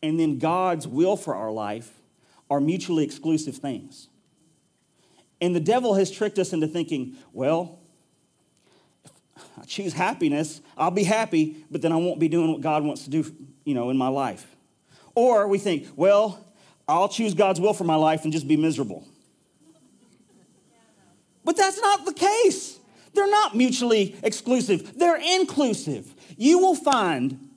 and 0.01 0.19
then 0.19 0.39
God's 0.39 0.87
will 0.87 1.15
for 1.15 1.35
our 1.35 1.51
life 1.51 1.91
are 2.49 2.59
mutually 2.59 3.03
exclusive 3.03 3.57
things. 3.57 4.07
And 5.41 5.55
the 5.55 5.59
devil 5.59 5.93
has 5.95 6.11
tricked 6.11 6.39
us 6.39 6.51
into 6.51 6.67
thinking, 6.67 7.15
well, 7.31 7.79
if 9.05 9.11
I 9.57 9.63
choose 9.63 9.93
happiness, 9.93 10.61
I'll 10.77 10.91
be 10.91 11.03
happy, 11.03 11.63
but 11.71 11.81
then 11.81 11.91
I 11.91 11.95
won't 11.95 12.19
be 12.19 12.27
doing 12.27 12.51
what 12.51 12.61
God 12.61 12.83
wants 12.83 13.03
to 13.03 13.09
do, 13.09 13.25
you 13.63 13.73
know, 13.73 13.89
in 13.89 13.97
my 13.97 14.09
life. 14.09 14.55
Or 15.15 15.47
we 15.47 15.57
think, 15.57 15.87
well, 15.95 16.45
I'll 16.87 17.07
choose 17.07 17.33
God's 17.33 17.61
will 17.61 17.73
for 17.73 17.83
my 17.83 17.95
life 17.95 18.23
and 18.23 18.33
just 18.33 18.47
be 18.47 18.57
miserable. 18.57 19.07
But 21.45 21.55
that's 21.55 21.79
not 21.79 22.05
the 22.05 22.13
case. 22.13 22.78
They're 23.13 23.29
not 23.29 23.55
mutually 23.55 24.15
exclusive, 24.23 24.97
they're 24.97 25.17
inclusive. 25.17 26.13
You 26.37 26.59
will 26.59 26.75
find 26.75 27.49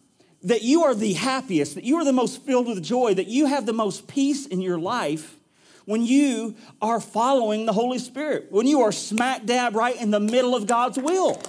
that 0.42 0.62
you 0.62 0.82
are 0.84 0.94
the 0.94 1.12
happiest, 1.12 1.76
that 1.76 1.84
you 1.84 1.96
are 1.96 2.04
the 2.04 2.12
most 2.12 2.42
filled 2.42 2.66
with 2.66 2.82
joy, 2.82 3.14
that 3.14 3.28
you 3.28 3.46
have 3.46 3.64
the 3.64 3.72
most 3.72 4.08
peace 4.08 4.46
in 4.46 4.60
your 4.60 4.78
life 4.78 5.36
when 5.84 6.04
you 6.04 6.54
are 6.80 7.00
following 7.00 7.66
the 7.66 7.72
Holy 7.72 7.98
Spirit, 7.98 8.46
when 8.50 8.66
you 8.66 8.80
are 8.82 8.92
smack 8.92 9.44
dab 9.44 9.74
right 9.74 10.00
in 10.00 10.10
the 10.10 10.20
middle 10.20 10.54
of 10.54 10.66
God's 10.66 10.98
will. 10.98 11.40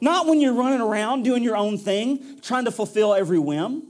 Not 0.00 0.26
when 0.26 0.40
you're 0.40 0.54
running 0.54 0.80
around 0.80 1.22
doing 1.22 1.42
your 1.42 1.56
own 1.56 1.78
thing, 1.78 2.40
trying 2.42 2.66
to 2.66 2.70
fulfill 2.70 3.14
every 3.14 3.38
whim. 3.38 3.84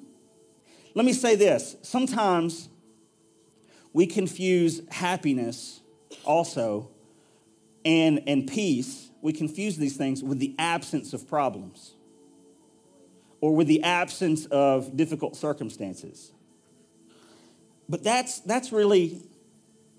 Let 0.94 1.04
me 1.04 1.12
say 1.12 1.34
this 1.34 1.76
sometimes 1.82 2.68
we 3.92 4.06
confuse 4.06 4.82
happiness 4.90 5.80
also 6.24 6.90
and, 7.84 8.22
and 8.26 8.46
peace, 8.46 9.10
we 9.20 9.32
confuse 9.32 9.76
these 9.76 9.96
things 9.96 10.22
with 10.22 10.38
the 10.38 10.54
absence 10.58 11.12
of 11.12 11.28
problems 11.28 11.94
or 13.40 13.54
with 13.54 13.66
the 13.66 13.82
absence 13.82 14.46
of 14.46 14.96
difficult 14.96 15.36
circumstances. 15.36 16.32
But 17.88 18.02
that's, 18.02 18.40
that's 18.40 18.72
really, 18.72 19.20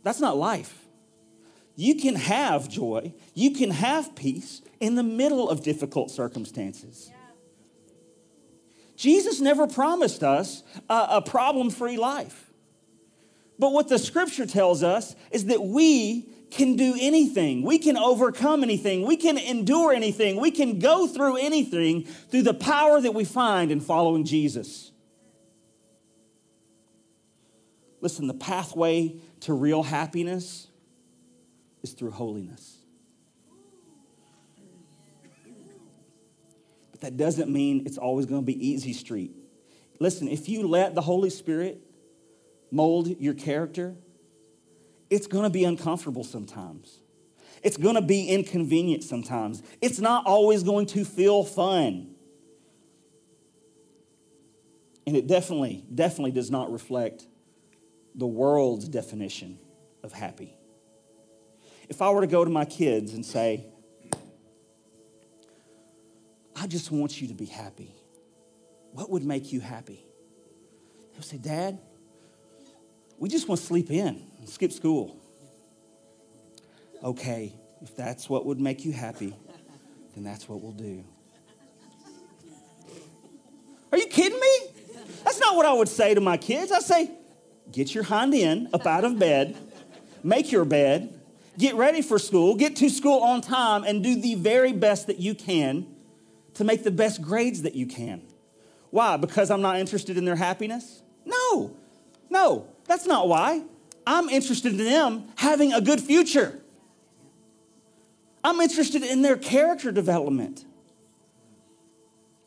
that's 0.03 0.19
not 0.19 0.37
life. 0.37 0.85
You 1.75 1.95
can 1.95 2.15
have 2.15 2.69
joy, 2.69 3.13
you 3.33 3.51
can 3.51 3.69
have 3.69 4.15
peace 4.15 4.61
in 4.79 4.95
the 4.95 5.03
middle 5.03 5.49
of 5.49 5.61
difficult 5.63 6.09
circumstances. 6.09 7.11
Jesus 8.95 9.41
never 9.41 9.67
promised 9.67 10.23
us 10.23 10.63
a, 10.89 11.07
a 11.11 11.21
problem 11.21 11.69
free 11.69 11.97
life. 11.97 12.49
But 13.59 13.73
what 13.73 13.89
the 13.89 13.99
scripture 13.99 14.45
tells 14.45 14.83
us 14.83 15.15
is 15.31 15.45
that 15.45 15.61
we 15.61 16.29
can 16.51 16.75
do 16.75 16.95
anything. 16.99 17.63
We 17.63 17.79
can 17.79 17.97
overcome 17.97 18.63
anything. 18.63 19.05
We 19.05 19.17
can 19.17 19.37
endure 19.37 19.93
anything. 19.93 20.39
We 20.39 20.51
can 20.51 20.79
go 20.79 21.07
through 21.07 21.37
anything 21.37 22.05
through 22.05 22.43
the 22.43 22.53
power 22.53 23.01
that 23.01 23.13
we 23.13 23.25
find 23.25 23.71
in 23.71 23.79
following 23.79 24.25
Jesus. 24.25 24.91
Listen, 28.01 28.27
the 28.27 28.33
pathway 28.33 29.15
to 29.41 29.53
real 29.53 29.81
happiness 29.81 30.67
is 31.81 31.93
through 31.93 32.11
holiness. 32.11 32.77
But 36.91 37.01
that 37.01 37.17
doesn't 37.17 37.49
mean 37.49 37.83
it's 37.85 37.97
always 37.97 38.25
going 38.25 38.41
to 38.41 38.45
be 38.45 38.67
easy 38.67 38.93
street. 38.93 39.35
Listen, 39.99 40.27
if 40.27 40.47
you 40.47 40.67
let 40.67 40.93
the 40.93 41.01
Holy 41.01 41.29
Spirit 41.29 41.81
mold 42.71 43.07
your 43.19 43.33
character, 43.33 43.95
it's 45.15 45.27
gonna 45.27 45.49
be 45.49 45.63
uncomfortable 45.63 46.25
sometimes. 46.25 46.99
It's 47.63 47.77
gonna 47.77 48.01
be 48.01 48.27
inconvenient 48.27 49.03
sometimes. 49.03 49.63
It's 49.81 49.99
not 49.99 50.25
always 50.25 50.61
going 50.61 50.87
to 50.87 51.05
feel 51.05 51.45
fun. 51.45 52.13
And 55.07 55.15
it 55.15 55.25
definitely, 55.25 55.85
definitely 55.93 56.31
does 56.31 56.51
not 56.51 56.69
reflect 56.69 57.27
the 58.13 58.27
world's 58.27 58.89
definition 58.89 59.57
of 60.03 60.11
happy. 60.11 60.53
If 61.87 62.01
I 62.01 62.09
were 62.09 62.21
to 62.21 62.27
go 62.27 62.43
to 62.43 62.51
my 62.51 62.65
kids 62.65 63.13
and 63.13 63.25
say, 63.25 63.65
I 66.55 66.67
just 66.67 66.91
want 66.91 67.21
you 67.21 67.29
to 67.29 67.33
be 67.33 67.45
happy, 67.45 67.95
what 68.91 69.09
would 69.11 69.23
make 69.23 69.53
you 69.53 69.61
happy? 69.61 70.05
They'll 71.13 71.21
say, 71.21 71.37
Dad, 71.37 71.79
we 73.17 73.29
just 73.29 73.47
want 73.47 73.61
to 73.61 73.67
sleep 73.67 73.91
in 73.91 74.21
and 74.45 74.53
skip 74.53 74.71
school. 74.71 75.19
Okay, 77.03 77.55
if 77.81 77.95
that's 77.95 78.29
what 78.29 78.45
would 78.45 78.61
make 78.61 78.85
you 78.85 78.93
happy, 78.93 79.35
then 80.13 80.23
that's 80.23 80.47
what 80.47 80.61
we'll 80.61 80.71
do. 80.71 81.03
Are 83.91 83.97
you 83.97 84.05
kidding 84.05 84.39
me? 84.39 84.57
That's 85.23 85.39
not 85.39 85.55
what 85.55 85.65
I 85.65 85.73
would 85.73 85.89
say 85.89 86.13
to 86.13 86.21
my 86.21 86.37
kids. 86.37 86.71
I 86.71 86.79
say, 86.79 87.09
get 87.71 87.95
your 87.95 88.03
hind 88.03 88.35
end 88.35 88.69
up 88.71 88.85
out 88.85 89.03
of 89.03 89.17
bed, 89.17 89.57
make 90.23 90.51
your 90.51 90.63
bed, 90.63 91.19
get 91.57 91.73
ready 91.73 92.03
for 92.03 92.19
school, 92.19 92.55
get 92.55 92.75
to 92.75 92.89
school 92.89 93.21
on 93.21 93.41
time, 93.41 93.83
and 93.83 94.03
do 94.03 94.21
the 94.21 94.35
very 94.35 94.73
best 94.73 95.07
that 95.07 95.17
you 95.17 95.33
can 95.33 95.87
to 96.53 96.63
make 96.63 96.83
the 96.83 96.91
best 96.91 97.19
grades 97.19 97.63
that 97.63 97.73
you 97.73 97.87
can. 97.87 98.21
Why? 98.91 99.17
Because 99.17 99.49
I'm 99.49 99.61
not 99.61 99.79
interested 99.79 100.17
in 100.17 100.25
their 100.25 100.35
happiness? 100.35 101.01
No, 101.25 101.75
no. 102.29 102.67
That's 102.85 103.07
not 103.07 103.27
why. 103.27 103.63
I'm 104.07 104.29
interested 104.29 104.71
in 104.73 104.85
them 104.85 105.25
having 105.35 105.73
a 105.73 105.81
good 105.81 105.99
future. 105.99 106.59
I'm 108.43 108.61
interested 108.61 109.01
in 109.01 109.21
their 109.23 109.37
character 109.37 109.91
development. 109.91 110.65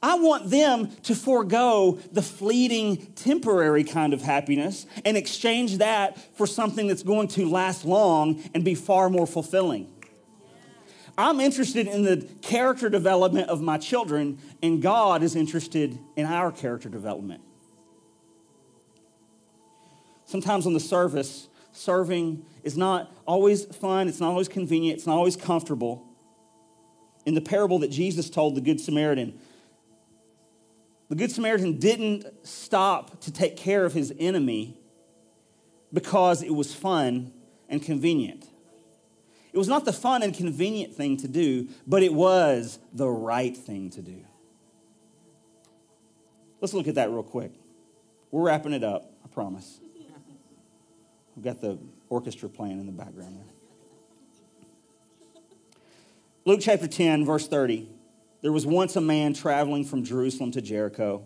I 0.01 0.15
want 0.15 0.51
them 0.51 0.91
to 1.05 1.17
forego 1.17 1.99
the 2.13 2.23
fleeting, 2.23 2.99
temporary 3.17 3.83
kind 3.83 4.13
of 4.13 4.23
happiness 4.23 4.87
and 5.05 5.17
exchange 5.17 5.79
that 5.79 6.37
for 6.37 6.47
something 6.47 6.87
that's 6.87 7.03
going 7.03 7.27
to 7.29 7.49
last 7.49 7.85
long 7.85 8.43
and 8.55 8.65
be 8.65 8.77
far 8.77 9.11
more 9.11 9.27
fulfilling. 9.27 9.93
I'm 11.17 11.41
interested 11.41 11.89
in 11.89 12.05
the 12.05 12.29
character 12.43 12.89
development 12.89 13.49
of 13.49 13.61
my 13.61 13.77
children, 13.77 14.39
and 14.63 14.81
God 14.81 15.25
is 15.25 15.35
interested 15.35 15.99
in 16.15 16.27
our 16.27 16.53
character 16.53 16.89
development. 16.89 17.43
Sometimes 20.29 20.67
on 20.67 20.75
the 20.75 20.81
service, 20.81 21.49
serving 21.73 22.45
is 22.63 22.77
not 22.77 23.11
always 23.27 23.65
fun, 23.65 24.09
it's 24.09 24.21
not 24.21 24.29
always 24.29 24.47
convenient, 24.47 24.99
it's 24.99 25.07
not 25.07 25.17
always 25.17 25.37
comfortable. 25.37 26.07
In 27.25 27.35
the 27.35 27.41
parable 27.41 27.79
that 27.79 27.91
Jesus 27.91 28.29
told 28.29 28.55
the 28.55 28.61
Good 28.61 28.79
Samaritan, 28.79 29.41
the 31.09 31.15
Good 31.15 31.33
Samaritan 31.33 31.79
didn't 31.79 32.27
stop 32.47 33.23
to 33.23 33.33
take 33.33 33.57
care 33.57 33.87
of 33.87 33.95
his 33.95 34.13
enemy 34.19 34.79
because 35.95 36.43
it 36.43 36.55
was 36.55 36.75
fun 36.75 37.33
and 37.71 37.83
convenient. 37.83 38.47
It 39.55 39.57
was 39.57 39.67
not 39.67 39.87
the 39.87 39.95
fun 39.95 40.23
and 40.23 40.35
convenient 40.35 40.95
thing 40.95 41.17
to 41.17 41.29
do, 41.29 41.69
but 41.87 42.03
it 42.03 42.13
was 42.13 42.79
the 42.93 43.09
right 43.09 43.57
thing 43.57 43.89
to 43.93 44.03
do. 44.03 44.27
Let's 46.61 46.75
look 46.75 46.87
at 46.87 46.97
that 46.97 47.09
real 47.09 47.23
quick. 47.23 47.53
We're 48.31 48.43
wrapping 48.43 48.75
it 48.75 48.85
up, 48.85 49.11
I 49.25 49.29
promise. 49.29 49.81
We've 51.39 51.45
got 51.45 51.61
the 51.61 51.79
orchestra 52.09 52.49
playing 52.49 52.81
in 52.81 52.87
the 52.87 52.91
background 52.91 53.37
there. 53.37 53.55
Luke 56.45 56.59
chapter 56.61 56.89
10, 56.89 57.25
verse 57.25 57.47
30. 57.47 57.89
There 58.43 58.51
was 58.51 58.67
once 58.67 58.97
a 58.97 59.01
man 59.01 59.35
traveling 59.35 59.85
from 59.85 60.03
Jerusalem 60.03 60.51
to 60.51 60.61
Jericho. 60.61 61.23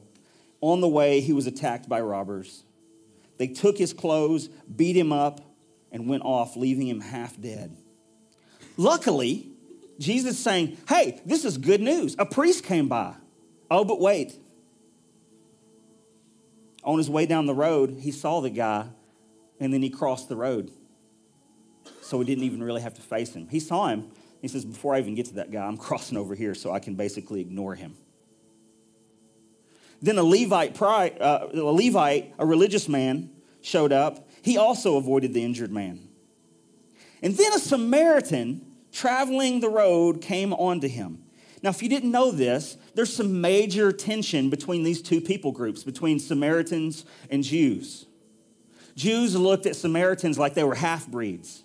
On 0.60 0.82
the 0.82 0.88
way, 0.88 1.22
he 1.22 1.32
was 1.32 1.46
attacked 1.46 1.88
by 1.88 2.02
robbers. 2.02 2.62
They 3.38 3.46
took 3.46 3.78
his 3.78 3.94
clothes, 3.94 4.48
beat 4.76 4.98
him 4.98 5.14
up, 5.14 5.40
and 5.90 6.06
went 6.06 6.24
off, 6.24 6.56
leaving 6.56 6.88
him 6.88 7.00
half 7.00 7.40
dead. 7.40 7.74
Luckily, 8.76 9.48
Jesus 9.98 10.38
saying, 10.38 10.76
Hey, 10.90 11.22
this 11.24 11.46
is 11.46 11.56
good 11.56 11.80
news. 11.80 12.16
A 12.18 12.26
priest 12.26 12.64
came 12.64 12.86
by. 12.86 13.14
Oh, 13.70 13.82
but 13.82 13.98
wait. 13.98 14.38
On 16.84 16.98
his 16.98 17.08
way 17.08 17.24
down 17.24 17.46
the 17.46 17.54
road, 17.54 17.96
he 17.98 18.10
saw 18.10 18.42
the 18.42 18.50
guy 18.50 18.88
and 19.62 19.72
then 19.72 19.82
he 19.82 19.90
crossed 19.90 20.28
the 20.28 20.36
road. 20.36 20.70
So 22.00 22.18
he 22.18 22.24
didn't 22.24 22.44
even 22.44 22.62
really 22.62 22.82
have 22.82 22.94
to 22.94 23.02
face 23.02 23.34
him. 23.34 23.48
He 23.48 23.60
saw 23.60 23.88
him. 23.88 24.10
He 24.40 24.48
says, 24.48 24.64
Before 24.64 24.94
I 24.94 24.98
even 24.98 25.14
get 25.14 25.26
to 25.26 25.34
that 25.34 25.50
guy, 25.50 25.64
I'm 25.64 25.76
crossing 25.78 26.18
over 26.18 26.34
here 26.34 26.54
so 26.54 26.72
I 26.72 26.80
can 26.80 26.94
basically 26.94 27.40
ignore 27.40 27.74
him. 27.74 27.94
Then 30.00 30.18
a 30.18 30.22
Levite, 30.24 30.80
uh, 30.82 31.46
a 31.52 31.56
Levite, 31.56 32.34
a 32.38 32.44
religious 32.44 32.88
man, 32.88 33.30
showed 33.60 33.92
up. 33.92 34.28
He 34.42 34.56
also 34.56 34.96
avoided 34.96 35.32
the 35.32 35.44
injured 35.44 35.70
man. 35.70 36.08
And 37.22 37.36
then 37.36 37.52
a 37.52 37.60
Samaritan 37.60 38.66
traveling 38.90 39.60
the 39.60 39.68
road 39.68 40.20
came 40.20 40.52
onto 40.52 40.88
him. 40.88 41.22
Now, 41.62 41.70
if 41.70 41.80
you 41.80 41.88
didn't 41.88 42.10
know 42.10 42.32
this, 42.32 42.76
there's 42.96 43.14
some 43.14 43.40
major 43.40 43.92
tension 43.92 44.50
between 44.50 44.82
these 44.82 45.00
two 45.00 45.20
people 45.20 45.52
groups, 45.52 45.84
between 45.84 46.18
Samaritans 46.18 47.04
and 47.30 47.44
Jews. 47.44 48.06
Jews 48.94 49.36
looked 49.36 49.66
at 49.66 49.76
Samaritans 49.76 50.38
like 50.38 50.54
they 50.54 50.64
were 50.64 50.74
half 50.74 51.06
breeds. 51.06 51.62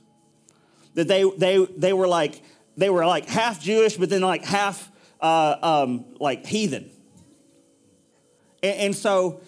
That 0.94 1.08
they, 1.08 1.30
they, 1.38 1.66
they 1.66 1.94
were 1.94 2.08
like 2.08 2.42
they 2.78 2.92
were 2.92 3.06
like 3.06 3.28
half 3.28 3.62
Jewish, 3.62 3.98
but 3.98 4.10
then 4.10 4.22
like 4.22 4.46
half 4.46 4.90
uh, 5.20 5.56
um, 5.62 6.06
like 6.20 6.46
heathen. 6.46 6.92
And, 8.62 8.80
and, 8.80 8.96
so 8.96 9.42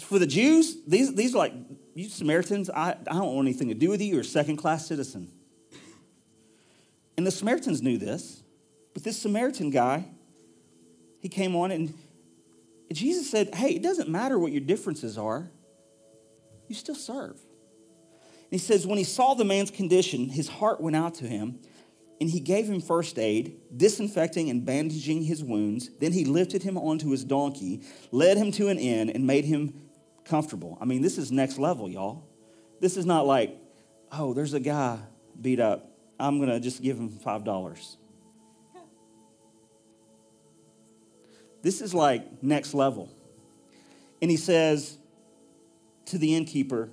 for 0.00 0.18
the 0.18 0.26
Jews, 0.26 0.78
these, 0.86 1.14
these 1.14 1.34
are 1.34 1.38
like, 1.38 1.52
you 1.94 2.08
Samaritans, 2.08 2.70
I, 2.70 2.92
I 2.92 3.14
don't 3.14 3.34
want 3.34 3.46
anything 3.46 3.68
to 3.68 3.74
do 3.74 3.90
with 3.90 4.00
you. 4.00 4.08
You're 4.08 4.20
a 4.22 4.24
second 4.24 4.56
class 4.56 4.86
citizen. 4.86 5.30
And 7.18 7.26
the 7.26 7.30
Samaritans 7.30 7.82
knew 7.82 7.98
this, 7.98 8.42
but 8.94 9.04
this 9.04 9.20
Samaritan 9.20 9.70
guy, 9.70 10.06
he 11.20 11.28
came 11.28 11.54
on 11.54 11.70
and 11.70 11.92
Jesus 12.92 13.30
said, 13.30 13.54
Hey, 13.54 13.74
it 13.74 13.82
doesn't 13.82 14.08
matter 14.08 14.38
what 14.38 14.52
your 14.52 14.60
differences 14.62 15.18
are, 15.18 15.50
you 16.68 16.74
still 16.74 16.94
serve. 16.94 17.36
And 18.50 18.52
he 18.52 18.58
says, 18.58 18.86
When 18.86 18.98
he 18.98 19.04
saw 19.04 19.34
the 19.34 19.44
man's 19.44 19.70
condition, 19.70 20.28
his 20.28 20.48
heart 20.48 20.80
went 20.80 20.96
out 20.96 21.14
to 21.16 21.26
him, 21.26 21.60
and 22.20 22.30
he 22.30 22.40
gave 22.40 22.66
him 22.66 22.80
first 22.80 23.18
aid, 23.18 23.56
disinfecting 23.76 24.50
and 24.50 24.64
bandaging 24.64 25.22
his 25.22 25.42
wounds. 25.42 25.90
Then 25.98 26.12
he 26.12 26.24
lifted 26.24 26.62
him 26.62 26.76
onto 26.76 27.10
his 27.10 27.24
donkey, 27.24 27.82
led 28.10 28.36
him 28.36 28.50
to 28.52 28.68
an 28.68 28.78
inn, 28.78 29.10
and 29.10 29.26
made 29.26 29.44
him 29.44 29.88
comfortable. 30.24 30.78
I 30.80 30.84
mean, 30.84 31.02
this 31.02 31.18
is 31.18 31.30
next 31.30 31.58
level, 31.58 31.88
y'all. 31.88 32.24
This 32.80 32.96
is 32.96 33.06
not 33.06 33.26
like, 33.26 33.56
oh, 34.12 34.34
there's 34.34 34.54
a 34.54 34.60
guy 34.60 34.98
beat 35.40 35.60
up. 35.60 35.90
I'm 36.18 36.38
going 36.38 36.50
to 36.50 36.60
just 36.60 36.82
give 36.82 36.96
him 36.98 37.10
$5. 37.10 37.96
This 41.62 41.80
is 41.80 41.92
like 41.92 42.42
next 42.42 42.74
level. 42.74 43.10
And 44.22 44.30
he 44.30 44.36
says 44.36 44.98
to 46.08 46.18
the 46.18 46.34
innkeeper, 46.34 46.90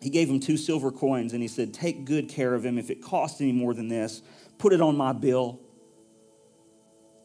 he 0.00 0.10
gave 0.10 0.28
him 0.28 0.40
two 0.40 0.56
silver 0.56 0.90
coins 0.90 1.32
and 1.32 1.42
he 1.42 1.48
said, 1.48 1.72
Take 1.72 2.04
good 2.04 2.28
care 2.28 2.54
of 2.54 2.64
him. 2.64 2.78
If 2.78 2.90
it 2.90 3.02
costs 3.02 3.40
any 3.40 3.52
more 3.52 3.72
than 3.74 3.88
this, 3.88 4.22
put 4.58 4.72
it 4.72 4.80
on 4.80 4.96
my 4.96 5.12
bill. 5.12 5.60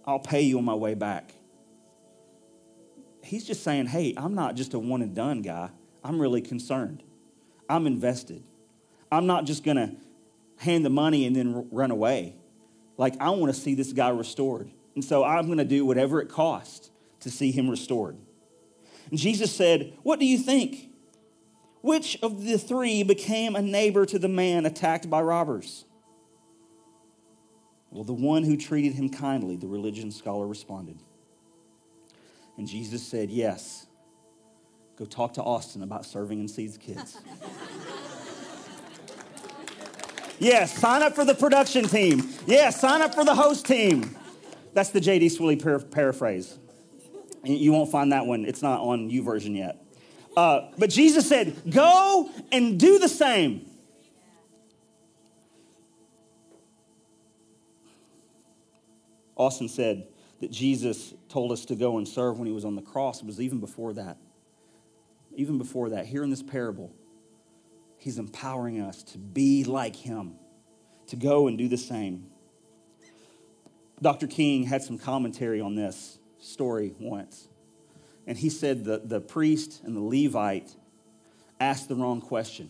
I'll 0.06 0.20
pay 0.20 0.42
you 0.42 0.58
on 0.58 0.66
my 0.66 0.76
way 0.76 0.94
back. 0.94 1.34
He's 3.24 3.44
just 3.44 3.64
saying, 3.64 3.88
Hey, 3.88 4.14
I'm 4.16 4.36
not 4.36 4.56
just 4.56 4.74
a 4.74 4.80
one 4.80 5.02
and 5.02 5.16
done 5.16 5.42
guy. 5.42 5.70
I'm 6.04 6.20
really 6.22 6.42
concerned. 6.42 7.04
I'm 7.70 7.88
invested. 7.88 8.44
I'm 9.12 9.26
not 9.26 9.46
just 9.46 9.64
going 9.64 9.78
to 9.78 9.96
hand 10.58 10.86
the 10.86 10.90
money 10.90 11.26
and 11.26 11.36
then 11.36 11.68
run 11.72 11.92
away. 11.92 12.36
Like, 12.98 13.16
I 13.20 13.30
want 13.32 13.54
to 13.54 13.60
see 13.60 13.76
this 13.76 13.94
guy 13.94 14.10
restored. 14.10 14.72
And 14.96 15.04
so 15.04 15.24
I'm 15.24 15.46
going 15.46 15.58
to 15.58 15.66
do 15.66 15.86
whatever 15.86 16.22
it 16.22 16.30
costs 16.30 16.90
to 17.22 17.30
see 17.30 17.52
him 17.52 17.70
restored. 17.70 18.18
And 19.10 19.20
Jesus 19.20 19.54
said, 19.54 19.94
What 20.04 20.20
do 20.20 20.26
you 20.26 20.38
think? 20.38 20.87
Which 21.82 22.18
of 22.22 22.44
the 22.44 22.58
three 22.58 23.04
became 23.04 23.56
a 23.56 23.62
neighbor 23.62 24.06
to 24.06 24.20
the 24.20 24.28
man 24.28 24.66
attacked 24.66 25.10
by 25.10 25.22
robbers? 25.22 25.86
Well, 27.92 28.04
the 28.04 28.14
one 28.14 28.44
who 28.44 28.58
treated 28.58 28.94
him 28.94 29.10
kindly, 29.10 29.56
the 29.56 29.68
religion 29.68 30.12
scholar 30.12 30.46
responded. 30.46 31.00
And 32.58 32.68
Jesus 32.68 33.06
said, 33.06 33.30
Yes. 33.30 33.86
Go 34.98 35.06
talk 35.06 35.34
to 35.36 35.44
Austin 35.44 35.84
about 35.84 36.06
serving 36.06 36.40
in 36.40 36.48
Seeds 36.48 36.78
Kids. 36.78 37.20
Yes, 40.40 40.78
sign 40.78 41.02
up 41.02 41.16
for 41.16 41.26
the 41.26 41.34
production 41.34 41.88
team. 41.88 42.30
Yes, 42.46 42.80
sign 42.80 43.02
up 43.02 43.16
for 43.16 43.26
the 43.26 43.34
host 43.34 43.66
team. 43.66 44.16
That's 44.74 44.92
the 44.92 45.02
J.D. 45.02 45.30
Swilly 45.30 45.62
par- 45.62 45.80
paraphrase. 45.80 46.60
You 47.44 47.72
won't 47.72 47.90
find 47.90 48.12
that 48.12 48.28
one. 48.28 48.46
It's 48.46 48.62
not 48.62 48.82
on 48.82 49.10
YouVersion 49.10 49.58
yet. 49.58 49.84
Uh, 50.38 50.70
but 50.78 50.92
Jesus 50.92 51.28
said, 51.28 51.64
Go 51.68 52.30
and 52.52 52.80
do 52.80 53.00
the 53.00 53.10
same. 53.10 53.66
Austin 59.36 59.68
said 59.68 60.08
that 60.40 60.52
Jesus 60.52 61.16
told 61.28 61.52
us 61.52 61.66
to 61.66 61.76
go 61.76 61.98
and 61.98 62.08
serve 62.08 62.38
when 62.38 62.46
he 62.46 62.54
was 62.54 62.66
on 62.66 62.76
the 62.76 62.84
cross. 62.84 63.20
It 63.20 63.26
was 63.26 63.42
even 63.42 63.60
before 63.60 63.94
that. 63.94 64.18
Even 65.36 65.58
before 65.58 65.90
that, 65.90 66.06
here 66.06 66.24
in 66.24 66.30
this 66.30 66.44
parable, 66.44 66.94
He's 67.98 68.20
empowering 68.20 68.80
us 68.80 69.02
to 69.04 69.18
be 69.18 69.64
like 69.64 69.96
Him, 69.96 70.36
to 71.08 71.16
go 71.16 71.48
and 71.48 71.58
do 71.58 71.68
the 71.68 71.78
same. 71.78 72.28
Dr. 74.04 74.28
King 74.28 74.64
had 74.64 74.84
some 74.84 75.00
commentary 75.00 75.62
on 75.62 75.74
this 75.74 76.20
story 76.40 76.94
once. 77.00 77.47
And 78.28 78.38
he 78.38 78.50
said 78.50 78.84
the, 78.84 79.00
the 79.04 79.22
priest 79.22 79.82
and 79.84 79.96
the 79.96 80.02
Levite 80.02 80.70
asked 81.60 81.88
the 81.88 81.96
wrong 81.96 82.22
question. 82.22 82.70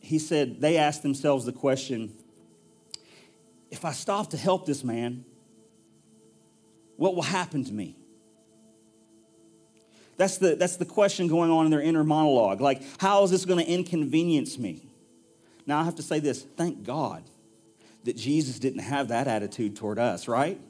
He 0.00 0.18
said 0.18 0.60
they 0.60 0.78
asked 0.78 1.02
themselves 1.02 1.44
the 1.44 1.52
question 1.52 2.12
if 3.70 3.86
I 3.86 3.92
stop 3.92 4.30
to 4.30 4.36
help 4.36 4.66
this 4.66 4.84
man, 4.84 5.24
what 6.96 7.14
will 7.14 7.22
happen 7.22 7.64
to 7.64 7.72
me? 7.72 7.96
That's 10.18 10.36
the, 10.36 10.56
that's 10.56 10.76
the 10.76 10.84
question 10.84 11.26
going 11.26 11.50
on 11.50 11.64
in 11.64 11.70
their 11.70 11.80
inner 11.80 12.04
monologue. 12.04 12.60
Like, 12.60 12.82
how 12.98 13.24
is 13.24 13.30
this 13.30 13.46
going 13.46 13.64
to 13.64 13.70
inconvenience 13.70 14.58
me? 14.58 14.86
Now, 15.66 15.80
I 15.80 15.84
have 15.84 15.96
to 15.96 16.02
say 16.02 16.18
this 16.18 16.42
thank 16.42 16.84
God 16.84 17.22
that 18.04 18.16
Jesus 18.16 18.58
didn't 18.58 18.80
have 18.80 19.08
that 19.08 19.26
attitude 19.26 19.74
toward 19.74 19.98
us, 19.98 20.28
right? 20.28 20.60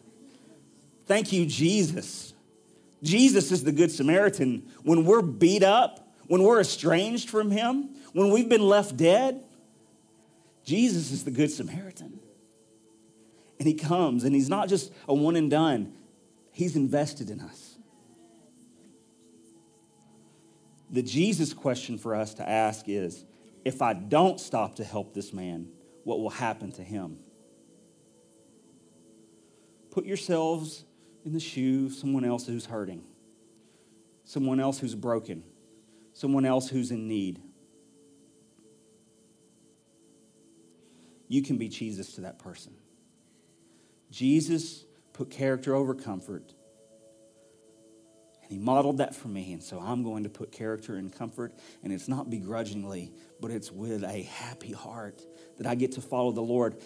Thank 1.07 1.33
you, 1.33 1.45
Jesus. 1.45 2.32
Jesus 3.03 3.51
is 3.51 3.65
the 3.65 3.73
Good 3.73 3.91
Samaritan. 3.91 4.71
When 4.83 5.05
we're 5.05 5.23
beat 5.23 5.63
up, 5.63 6.15
when 6.27 6.43
we're 6.43 6.61
estranged 6.61 7.29
from 7.29 7.51
Him, 7.51 7.91
when 8.13 8.31
we've 8.31 8.49
been 8.49 8.67
left 8.67 8.97
dead, 8.97 9.43
Jesus 10.65 11.11
is 11.11 11.25
the 11.25 11.31
Good 11.31 11.51
Samaritan. 11.51 12.21
And 13.59 13.67
He 13.67 13.75
comes, 13.75 14.25
and 14.25 14.35
He's 14.35 14.49
not 14.49 14.69
just 14.69 14.93
a 15.09 15.15
one 15.15 15.37
and 15.37 15.51
done, 15.51 15.95
He's 16.53 16.77
invested 16.77 17.31
in 17.31 17.41
us. 17.41 17.73
The 20.91 21.03
Jesus 21.03 21.55
question 21.55 21.97
for 21.97 22.15
us 22.15 22.35
to 22.35 22.49
ask 22.49 22.87
is 22.87 23.25
if 23.65 23.81
I 23.81 23.95
don't 23.95 24.39
stop 24.39 24.77
to 24.77 24.85
help 24.85 25.15
this 25.15 25.33
man, 25.33 25.69
what 26.05 26.21
will 26.21 26.31
happen 26.31 26.71
to 26.73 26.83
him? 26.83 27.19
Put 29.91 30.05
yourselves 30.05 30.85
in 31.25 31.33
the 31.33 31.41
shoe 31.41 31.87
of 31.87 31.95
someone 31.95 32.25
else 32.25 32.47
who's 32.47 32.67
hurting, 32.67 33.05
someone 34.25 34.61
else 34.61 34.79
who's 34.79 34.95
broken, 34.95 35.45
someone 36.13 36.45
else 36.45 36.69
who's 36.69 36.91
in 36.91 37.09
need. 37.09 37.41
You 41.29 41.43
can 41.43 41.59
be 41.59 41.69
Jesus 41.69 42.15
to 42.17 42.23
that 42.23 42.39
person. 42.39 42.75
Jesus 44.11 44.85
put 45.15 45.31
character 45.31 45.75
over 45.75 45.95
comfort 45.95 46.53
And 48.43 48.51
he 48.53 48.59
modeled 48.59 48.99
that 48.99 49.15
for 49.15 49.29
me. 49.29 49.53
And 49.53 49.63
so 49.63 49.79
I'm 49.81 50.03
going 50.03 50.25
to 50.25 50.29
put 50.29 50.53
character 50.53 50.97
and 50.97 51.13
comfort, 51.13 51.55
and 51.83 51.93
it's 51.93 52.09
not 52.09 52.31
begrudgingly, 52.31 53.13
but 53.41 53.51
it's 53.51 53.73
with 53.73 54.05
a 54.05 54.23
happy 54.23 54.73
heart 54.73 55.23
that 55.59 55.67
I 55.67 55.75
get 55.75 55.93
to 55.93 56.01
follow 56.01 56.33
the 56.33 56.43
Lord. 56.43 56.77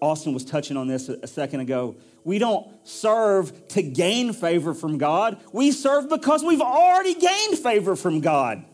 Austin 0.00 0.32
was 0.32 0.44
touching 0.44 0.76
on 0.76 0.88
this 0.88 1.08
a 1.08 1.26
second 1.26 1.60
ago. 1.60 1.96
We 2.24 2.38
don't 2.38 2.66
serve 2.86 3.68
to 3.68 3.82
gain 3.82 4.32
favor 4.32 4.74
from 4.74 4.98
God. 4.98 5.40
We 5.52 5.72
serve 5.72 6.08
because 6.08 6.42
we've 6.42 6.60
already 6.60 7.14
gained 7.14 7.58
favor 7.58 7.96
from 7.96 8.20
God. 8.20 8.64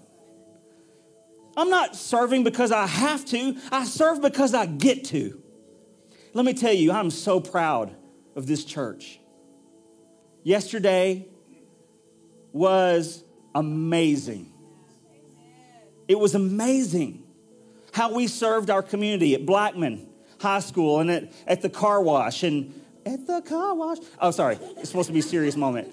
I'm 1.56 1.70
not 1.70 1.96
serving 1.96 2.44
because 2.44 2.70
I 2.70 2.86
have 2.86 3.24
to, 3.26 3.56
I 3.72 3.84
serve 3.84 4.20
because 4.20 4.54
I 4.54 4.66
get 4.66 5.04
to. 5.06 5.42
Let 6.34 6.44
me 6.44 6.52
tell 6.52 6.72
you, 6.72 6.92
I'm 6.92 7.10
so 7.10 7.40
proud 7.40 7.96
of 8.36 8.46
this 8.46 8.64
church. 8.64 9.18
Yesterday 10.42 11.26
was 12.52 13.24
amazing. 13.54 14.52
It 16.08 16.18
was 16.18 16.34
amazing 16.34 17.24
how 17.92 18.14
we 18.14 18.26
served 18.26 18.68
our 18.70 18.82
community 18.82 19.34
at 19.34 19.46
Blackman 19.46 20.08
High 20.38 20.60
School 20.60 21.00
and 21.00 21.10
at, 21.10 21.32
at 21.46 21.62
the 21.62 21.70
car 21.70 22.00
wash 22.00 22.42
and 22.42 22.72
at 23.04 23.26
the 23.26 23.40
car 23.42 23.74
wash. 23.74 23.98
Oh, 24.20 24.30
sorry, 24.30 24.58
it's 24.78 24.88
supposed 24.90 25.08
to 25.08 25.12
be 25.12 25.20
a 25.20 25.22
serious 25.22 25.56
moment. 25.56 25.88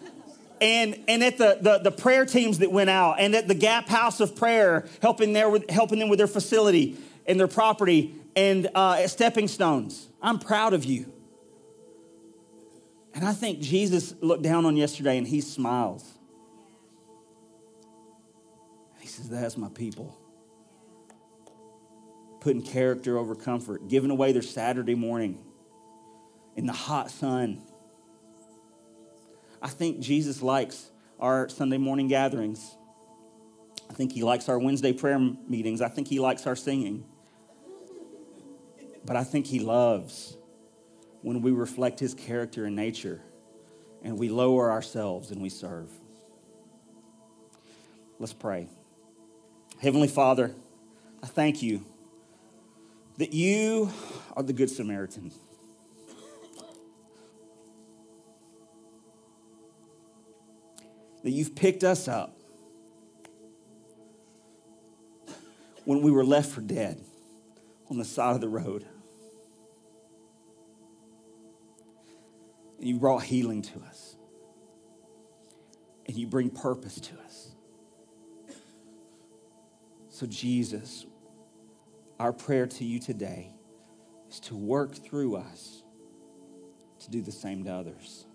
And, 0.62 0.98
and 1.08 1.24
at 1.24 1.38
the, 1.38 1.58
the, 1.60 1.80
the 1.80 1.92
prayer 1.92 2.26
teams 2.26 2.60
that 2.60 2.72
went 2.72 2.90
out 2.90 3.20
and 3.20 3.36
at 3.36 3.48
the 3.48 3.56
Gap 3.56 3.90
House 3.90 4.20
of 4.20 4.36
Prayer, 4.36 4.88
helping, 5.02 5.34
there 5.34 5.50
with, 5.50 5.70
helping 5.70 6.00
them 6.00 6.10
with 6.10 6.20
their 6.20 6.28
facility 6.28 6.98
and 7.26 7.40
their 7.40 7.48
property 7.48 8.16
and 8.36 8.70
uh, 8.74 8.94
at 9.00 9.10
Stepping 9.10 9.48
Stones. 9.48 10.08
I'm 10.22 10.40
proud 10.40 10.74
of 10.74 10.86
you. 10.86 11.12
And 13.14 13.26
I 13.26 13.34
think 13.34 13.60
Jesus 13.60 14.16
looked 14.22 14.42
down 14.42 14.66
on 14.66 14.76
yesterday 14.76 15.18
and 15.18 15.28
he 15.28 15.42
smiles. 15.42 16.10
He 19.00 19.08
says, 19.08 19.30
That's 19.30 19.58
my 19.58 19.70
people. 19.70 20.18
Putting 22.44 22.62
character 22.62 23.18
over 23.18 23.36
comfort, 23.36 23.88
giving 23.88 24.12
away 24.12 24.34
their 24.34 24.42
Saturday 24.42 24.96
morning 24.96 25.42
in 26.58 26.66
the 26.66 26.74
hot 26.74 27.10
sun. 27.10 27.62
I 29.62 29.70
think 29.70 30.02
Jesus 30.02 30.42
likes 30.42 30.92
our 31.22 31.48
Sunday 31.48 31.78
morning 31.78 32.10
gatherings. 32.10 32.76
I 33.90 33.94
think 33.94 34.12
he 34.12 34.24
likes 34.24 34.50
our 34.50 34.60
Wednesday 34.60 34.92
prayer 34.92 35.18
meetings. 35.20 35.82
I 35.82 35.88
think 35.88 36.10
he 36.10 36.20
likes 36.20 36.46
our 36.46 36.58
singing. 36.58 37.06
But 39.06 39.16
I 39.16 39.24
think 39.24 39.48
he 39.48 39.60
loves 39.60 40.36
when 41.22 41.42
we 41.42 41.52
reflect 41.52 41.98
his 42.02 42.14
character 42.14 42.66
and 42.66 42.76
nature 42.76 43.22
and 44.04 44.20
we 44.20 44.28
lower 44.28 44.70
ourselves 44.70 45.32
and 45.32 45.42
we 45.42 45.48
serve. 45.48 45.90
Let's 48.20 48.34
pray. 48.34 48.68
Heavenly 49.82 50.10
Father, 50.10 50.54
I 51.22 51.28
thank 51.28 51.64
you 51.64 51.86
that 53.18 53.34
you 53.34 53.92
are 54.36 54.44
the 54.44 54.54
Good 54.54 54.70
Samaritan. 54.70 55.32
That 61.24 61.32
you've 61.32 61.56
picked 61.56 61.84
us 61.84 62.08
up 62.08 62.38
when 65.86 66.02
we 66.02 66.12
were 66.12 66.26
left 66.26 66.52
for 66.52 66.62
dead 66.62 67.02
on 67.90 67.98
the 67.98 68.06
side 68.06 68.36
of 68.36 68.42
the 68.42 68.50
road. 68.50 68.86
And 72.80 72.88
you 72.88 73.00
brought 73.00 73.24
healing 73.24 73.62
to 73.62 73.80
us. 73.80 74.16
And 76.06 76.18
you 76.18 76.28
bring 76.28 76.50
purpose 76.50 77.00
to 77.00 77.14
us. 77.22 77.52
So, 80.10 80.26
Jesus, 80.26 81.06
our 82.20 82.34
prayer 82.34 82.68
to 82.68 82.84
you 82.84 83.00
today 83.00 83.54
is 84.30 84.40
to 84.42 84.56
work 84.56 84.96
through 84.96 85.36
us 85.36 85.84
to 87.00 87.10
do 87.12 87.22
the 87.22 87.32
same 87.32 87.64
to 87.66 87.72
others. 87.72 88.26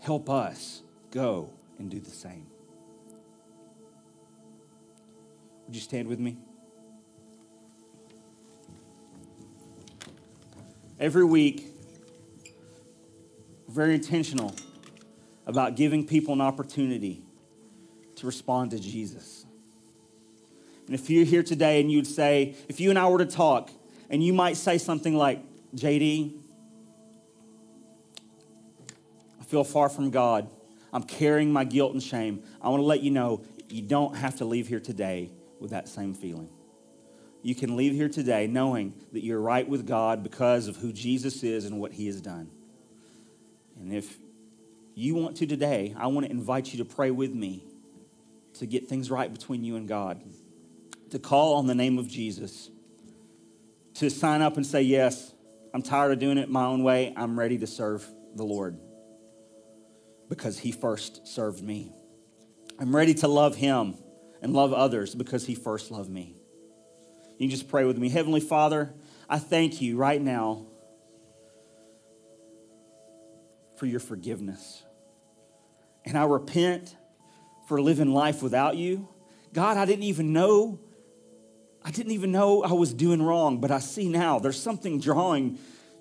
Help 0.00 0.28
us 0.28 0.82
go 1.10 1.50
and 1.78 1.90
do 1.90 2.00
the 2.00 2.10
same. 2.10 2.46
Would 5.66 5.74
you 5.74 5.80
stand 5.80 6.08
with 6.08 6.18
me? 6.18 6.36
Every 11.00 11.24
week, 11.24 11.72
very 13.68 13.94
intentional 13.94 14.54
about 15.46 15.76
giving 15.76 16.06
people 16.06 16.34
an 16.34 16.40
opportunity 16.40 17.22
to 18.16 18.26
respond 18.26 18.70
to 18.70 18.78
Jesus. 18.78 19.46
And 20.86 20.94
if 20.94 21.08
you're 21.08 21.24
here 21.24 21.42
today 21.42 21.80
and 21.80 21.90
you'd 21.90 22.06
say, 22.06 22.56
if 22.68 22.80
you 22.80 22.90
and 22.90 22.98
I 22.98 23.08
were 23.08 23.18
to 23.18 23.26
talk, 23.26 23.70
and 24.10 24.22
you 24.22 24.32
might 24.32 24.56
say 24.56 24.78
something 24.78 25.16
like, 25.16 25.40
JD, 25.74 26.38
I 29.40 29.44
feel 29.44 29.64
far 29.64 29.88
from 29.88 30.10
God. 30.10 30.48
I'm 30.92 31.02
carrying 31.02 31.52
my 31.52 31.64
guilt 31.64 31.92
and 31.92 32.02
shame. 32.02 32.42
I 32.62 32.68
want 32.68 32.80
to 32.80 32.86
let 32.86 33.00
you 33.00 33.10
know 33.10 33.42
you 33.68 33.82
don't 33.82 34.14
have 34.16 34.36
to 34.36 34.44
leave 34.44 34.68
here 34.68 34.80
today 34.80 35.30
with 35.58 35.70
that 35.70 35.88
same 35.88 36.14
feeling. 36.14 36.48
You 37.42 37.54
can 37.54 37.76
leave 37.76 37.92
here 37.92 38.08
today 38.08 38.46
knowing 38.46 38.94
that 39.12 39.24
you're 39.24 39.40
right 39.40 39.68
with 39.68 39.86
God 39.86 40.22
because 40.22 40.68
of 40.68 40.76
who 40.76 40.92
Jesus 40.92 41.42
is 41.42 41.64
and 41.64 41.80
what 41.80 41.92
he 41.92 42.06
has 42.06 42.20
done. 42.20 42.50
And 43.78 43.92
if 43.92 44.18
you 44.94 45.14
want 45.14 45.36
to 45.38 45.46
today, 45.46 45.94
I 45.98 46.06
want 46.06 46.26
to 46.26 46.32
invite 46.32 46.72
you 46.72 46.78
to 46.78 46.84
pray 46.84 47.10
with 47.10 47.34
me 47.34 47.64
to 48.54 48.66
get 48.66 48.88
things 48.88 49.10
right 49.10 49.32
between 49.32 49.64
you 49.64 49.76
and 49.76 49.88
God, 49.88 50.22
to 51.10 51.18
call 51.18 51.54
on 51.54 51.66
the 51.66 51.74
name 51.74 51.98
of 51.98 52.08
Jesus, 52.08 52.70
to 53.94 54.10
sign 54.10 54.42
up 54.42 54.56
and 54.56 54.66
say, 54.66 54.82
Yes, 54.82 55.34
I'm 55.72 55.82
tired 55.82 56.12
of 56.12 56.18
doing 56.18 56.38
it 56.38 56.48
my 56.48 56.64
own 56.64 56.82
way. 56.82 57.12
I'm 57.16 57.38
ready 57.38 57.58
to 57.58 57.66
serve 57.66 58.06
the 58.34 58.44
Lord 58.44 58.78
because 60.28 60.58
he 60.58 60.72
first 60.72 61.26
served 61.26 61.62
me. 61.62 61.92
I'm 62.78 62.94
ready 62.94 63.14
to 63.14 63.28
love 63.28 63.56
him 63.56 63.96
and 64.42 64.52
love 64.52 64.72
others 64.72 65.14
because 65.14 65.46
he 65.46 65.54
first 65.54 65.90
loved 65.90 66.10
me. 66.10 66.36
You 67.38 67.48
can 67.48 67.50
just 67.50 67.68
pray 67.68 67.84
with 67.84 67.98
me. 67.98 68.08
Heavenly 68.08 68.40
Father, 68.40 68.94
I 69.28 69.38
thank 69.38 69.80
you 69.80 69.96
right 69.96 70.20
now 70.20 70.66
for 73.76 73.86
your 73.86 74.00
forgiveness. 74.00 74.82
And 76.04 76.16
I 76.16 76.24
repent 76.24 76.96
for 77.66 77.80
living 77.80 78.12
life 78.12 78.42
without 78.42 78.76
you. 78.76 79.08
God, 79.52 79.76
I 79.76 79.84
didn't 79.84 80.04
even 80.04 80.32
know. 80.32 80.78
I 81.84 81.90
didn't 81.90 82.12
even 82.12 82.32
know 82.32 82.62
I 82.62 82.72
was 82.72 82.94
doing 82.94 83.22
wrong, 83.22 83.60
but 83.60 83.70
I 83.70 83.78
see 83.78 84.08
now 84.08 84.38
there's 84.38 84.60
something 84.60 85.00
drawing 85.00 85.58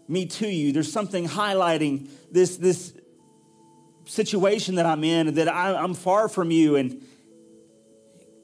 me 0.08 0.26
to 0.26 0.48
you. 0.48 0.72
There's 0.72 0.91
something 0.91 1.28
highlighting 1.28 2.10
this, 2.32 2.58
this 2.58 2.93
situation 4.06 4.76
that 4.76 4.86
I'm 4.86 5.04
in, 5.04 5.36
that 5.36 5.50
I, 5.50 5.84
am 5.84 5.93
far 5.93 6.30
from 6.30 6.52
you. 6.52 6.78
And, 6.78 7.06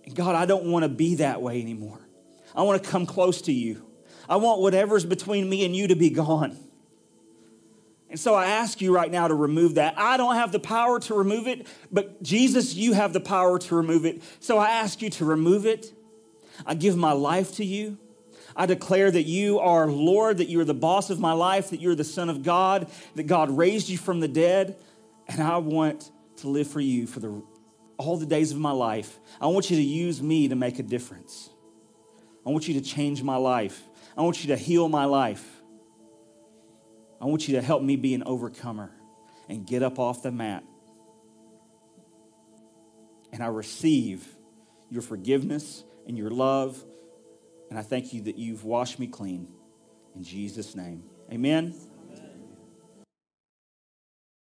and 0.06 0.16
God, 0.16 0.36
I 0.36 0.46
don't 0.46 0.66
want 0.66 0.84
to 0.84 0.90
be 0.90 1.16
that 1.16 1.42
way 1.42 1.62
anymore. 1.62 2.00
I 2.56 2.64
want 2.64 2.84
to 2.84 2.90
come 2.90 3.06
close 3.06 3.42
to 3.44 3.54
you. 3.54 3.86
I 4.28 4.36
want 4.36 4.62
whatever's 4.62 5.06
between 5.06 5.50
me 5.50 5.66
and 5.66 5.76
you 5.76 5.88
to 5.88 5.96
be 5.96 6.10
gone. 6.10 6.58
And 8.10 8.20
so 8.20 8.34
I 8.34 8.48
ask 8.48 8.82
you 8.82 8.94
right 8.94 9.12
now 9.12 9.28
to 9.28 9.36
remove 9.36 9.76
that. 9.76 9.94
I 9.98 10.18
don't 10.18 10.36
have 10.36 10.52
the 10.52 10.60
power 10.60 11.00
to 11.02 11.14
remove 11.14 11.48
it, 11.48 11.68
but 11.92 12.22
Jesus, 12.24 12.74
you 12.74 12.94
have 12.94 13.14
the 13.14 13.20
power 13.20 13.60
to 13.60 13.76
remove 13.76 14.06
it. 14.06 14.24
So 14.40 14.58
I 14.58 14.72
ask 14.72 15.02
you 15.02 15.12
to 15.12 15.26
remove 15.26 15.66
it. 15.66 15.94
I 16.66 16.76
give 16.76 16.96
my 16.96 17.12
life 17.12 17.56
to 17.56 17.66
you. 17.66 17.98
I 18.56 18.66
declare 18.66 19.10
that 19.10 19.24
you 19.24 19.60
are 19.60 19.88
Lord, 19.88 20.38
that 20.38 20.50
you 20.50 20.60
are 20.60 20.66
the 20.66 20.74
boss 20.74 21.10
of 21.10 21.20
my 21.20 21.34
life, 21.34 21.70
that 21.70 21.80
you're 21.80 21.96
the 21.96 22.04
Son 22.04 22.30
of 22.30 22.44
God, 22.44 22.90
that 23.16 23.24
God 23.24 23.50
raised 23.50 23.90
you 23.90 23.98
from 23.98 24.20
the 24.20 24.28
dead. 24.28 24.76
And 25.28 25.42
I 25.42 25.58
want 25.58 26.12
to 26.38 26.50
live 26.50 26.68
for 26.68 26.80
you 26.80 27.06
for 27.08 27.20
the, 27.20 27.44
all 27.98 28.18
the 28.18 28.26
days 28.26 28.52
of 28.52 28.58
my 28.58 28.72
life. 28.72 29.20
I 29.40 29.48
want 29.48 29.70
you 29.70 29.78
to 29.78 29.84
use 29.84 30.22
me 30.22 30.48
to 30.48 30.56
make 30.56 30.80
a 30.80 30.84
difference. 30.84 31.50
I 32.46 32.50
want 32.50 32.68
you 32.68 32.74
to 32.76 32.82
change 32.82 33.22
my 33.22 33.36
life. 33.36 33.82
I 34.18 34.22
want 34.22 34.44
you 34.44 34.56
to 34.56 34.58
heal 34.58 34.90
my 34.90 35.06
life. 35.06 35.46
I 37.22 37.26
want 37.26 37.48
you 37.48 37.56
to 37.56 37.62
help 37.62 37.84
me 37.84 37.96
be 37.96 38.14
an 38.14 38.24
overcomer 38.24 38.92
and 39.48 39.66
get 39.66 39.84
up 39.84 40.00
off 40.00 40.24
the 40.24 40.32
mat. 40.32 40.64
And 43.32 43.44
I 43.44 43.48
receive 43.48 44.28
your 44.90 45.02
forgiveness 45.02 45.84
and 46.10 46.18
your 46.18 46.32
love. 46.32 46.84
And 47.70 47.80
I 47.80 47.84
thank 47.84 48.14
you 48.14 48.22
that 48.24 48.38
you've 48.38 48.66
washed 48.66 49.00
me 49.00 49.08
clean. 49.08 49.48
In 50.16 50.24
Jesus' 50.24 50.76
name. 50.76 51.04
Amen. 51.32 51.76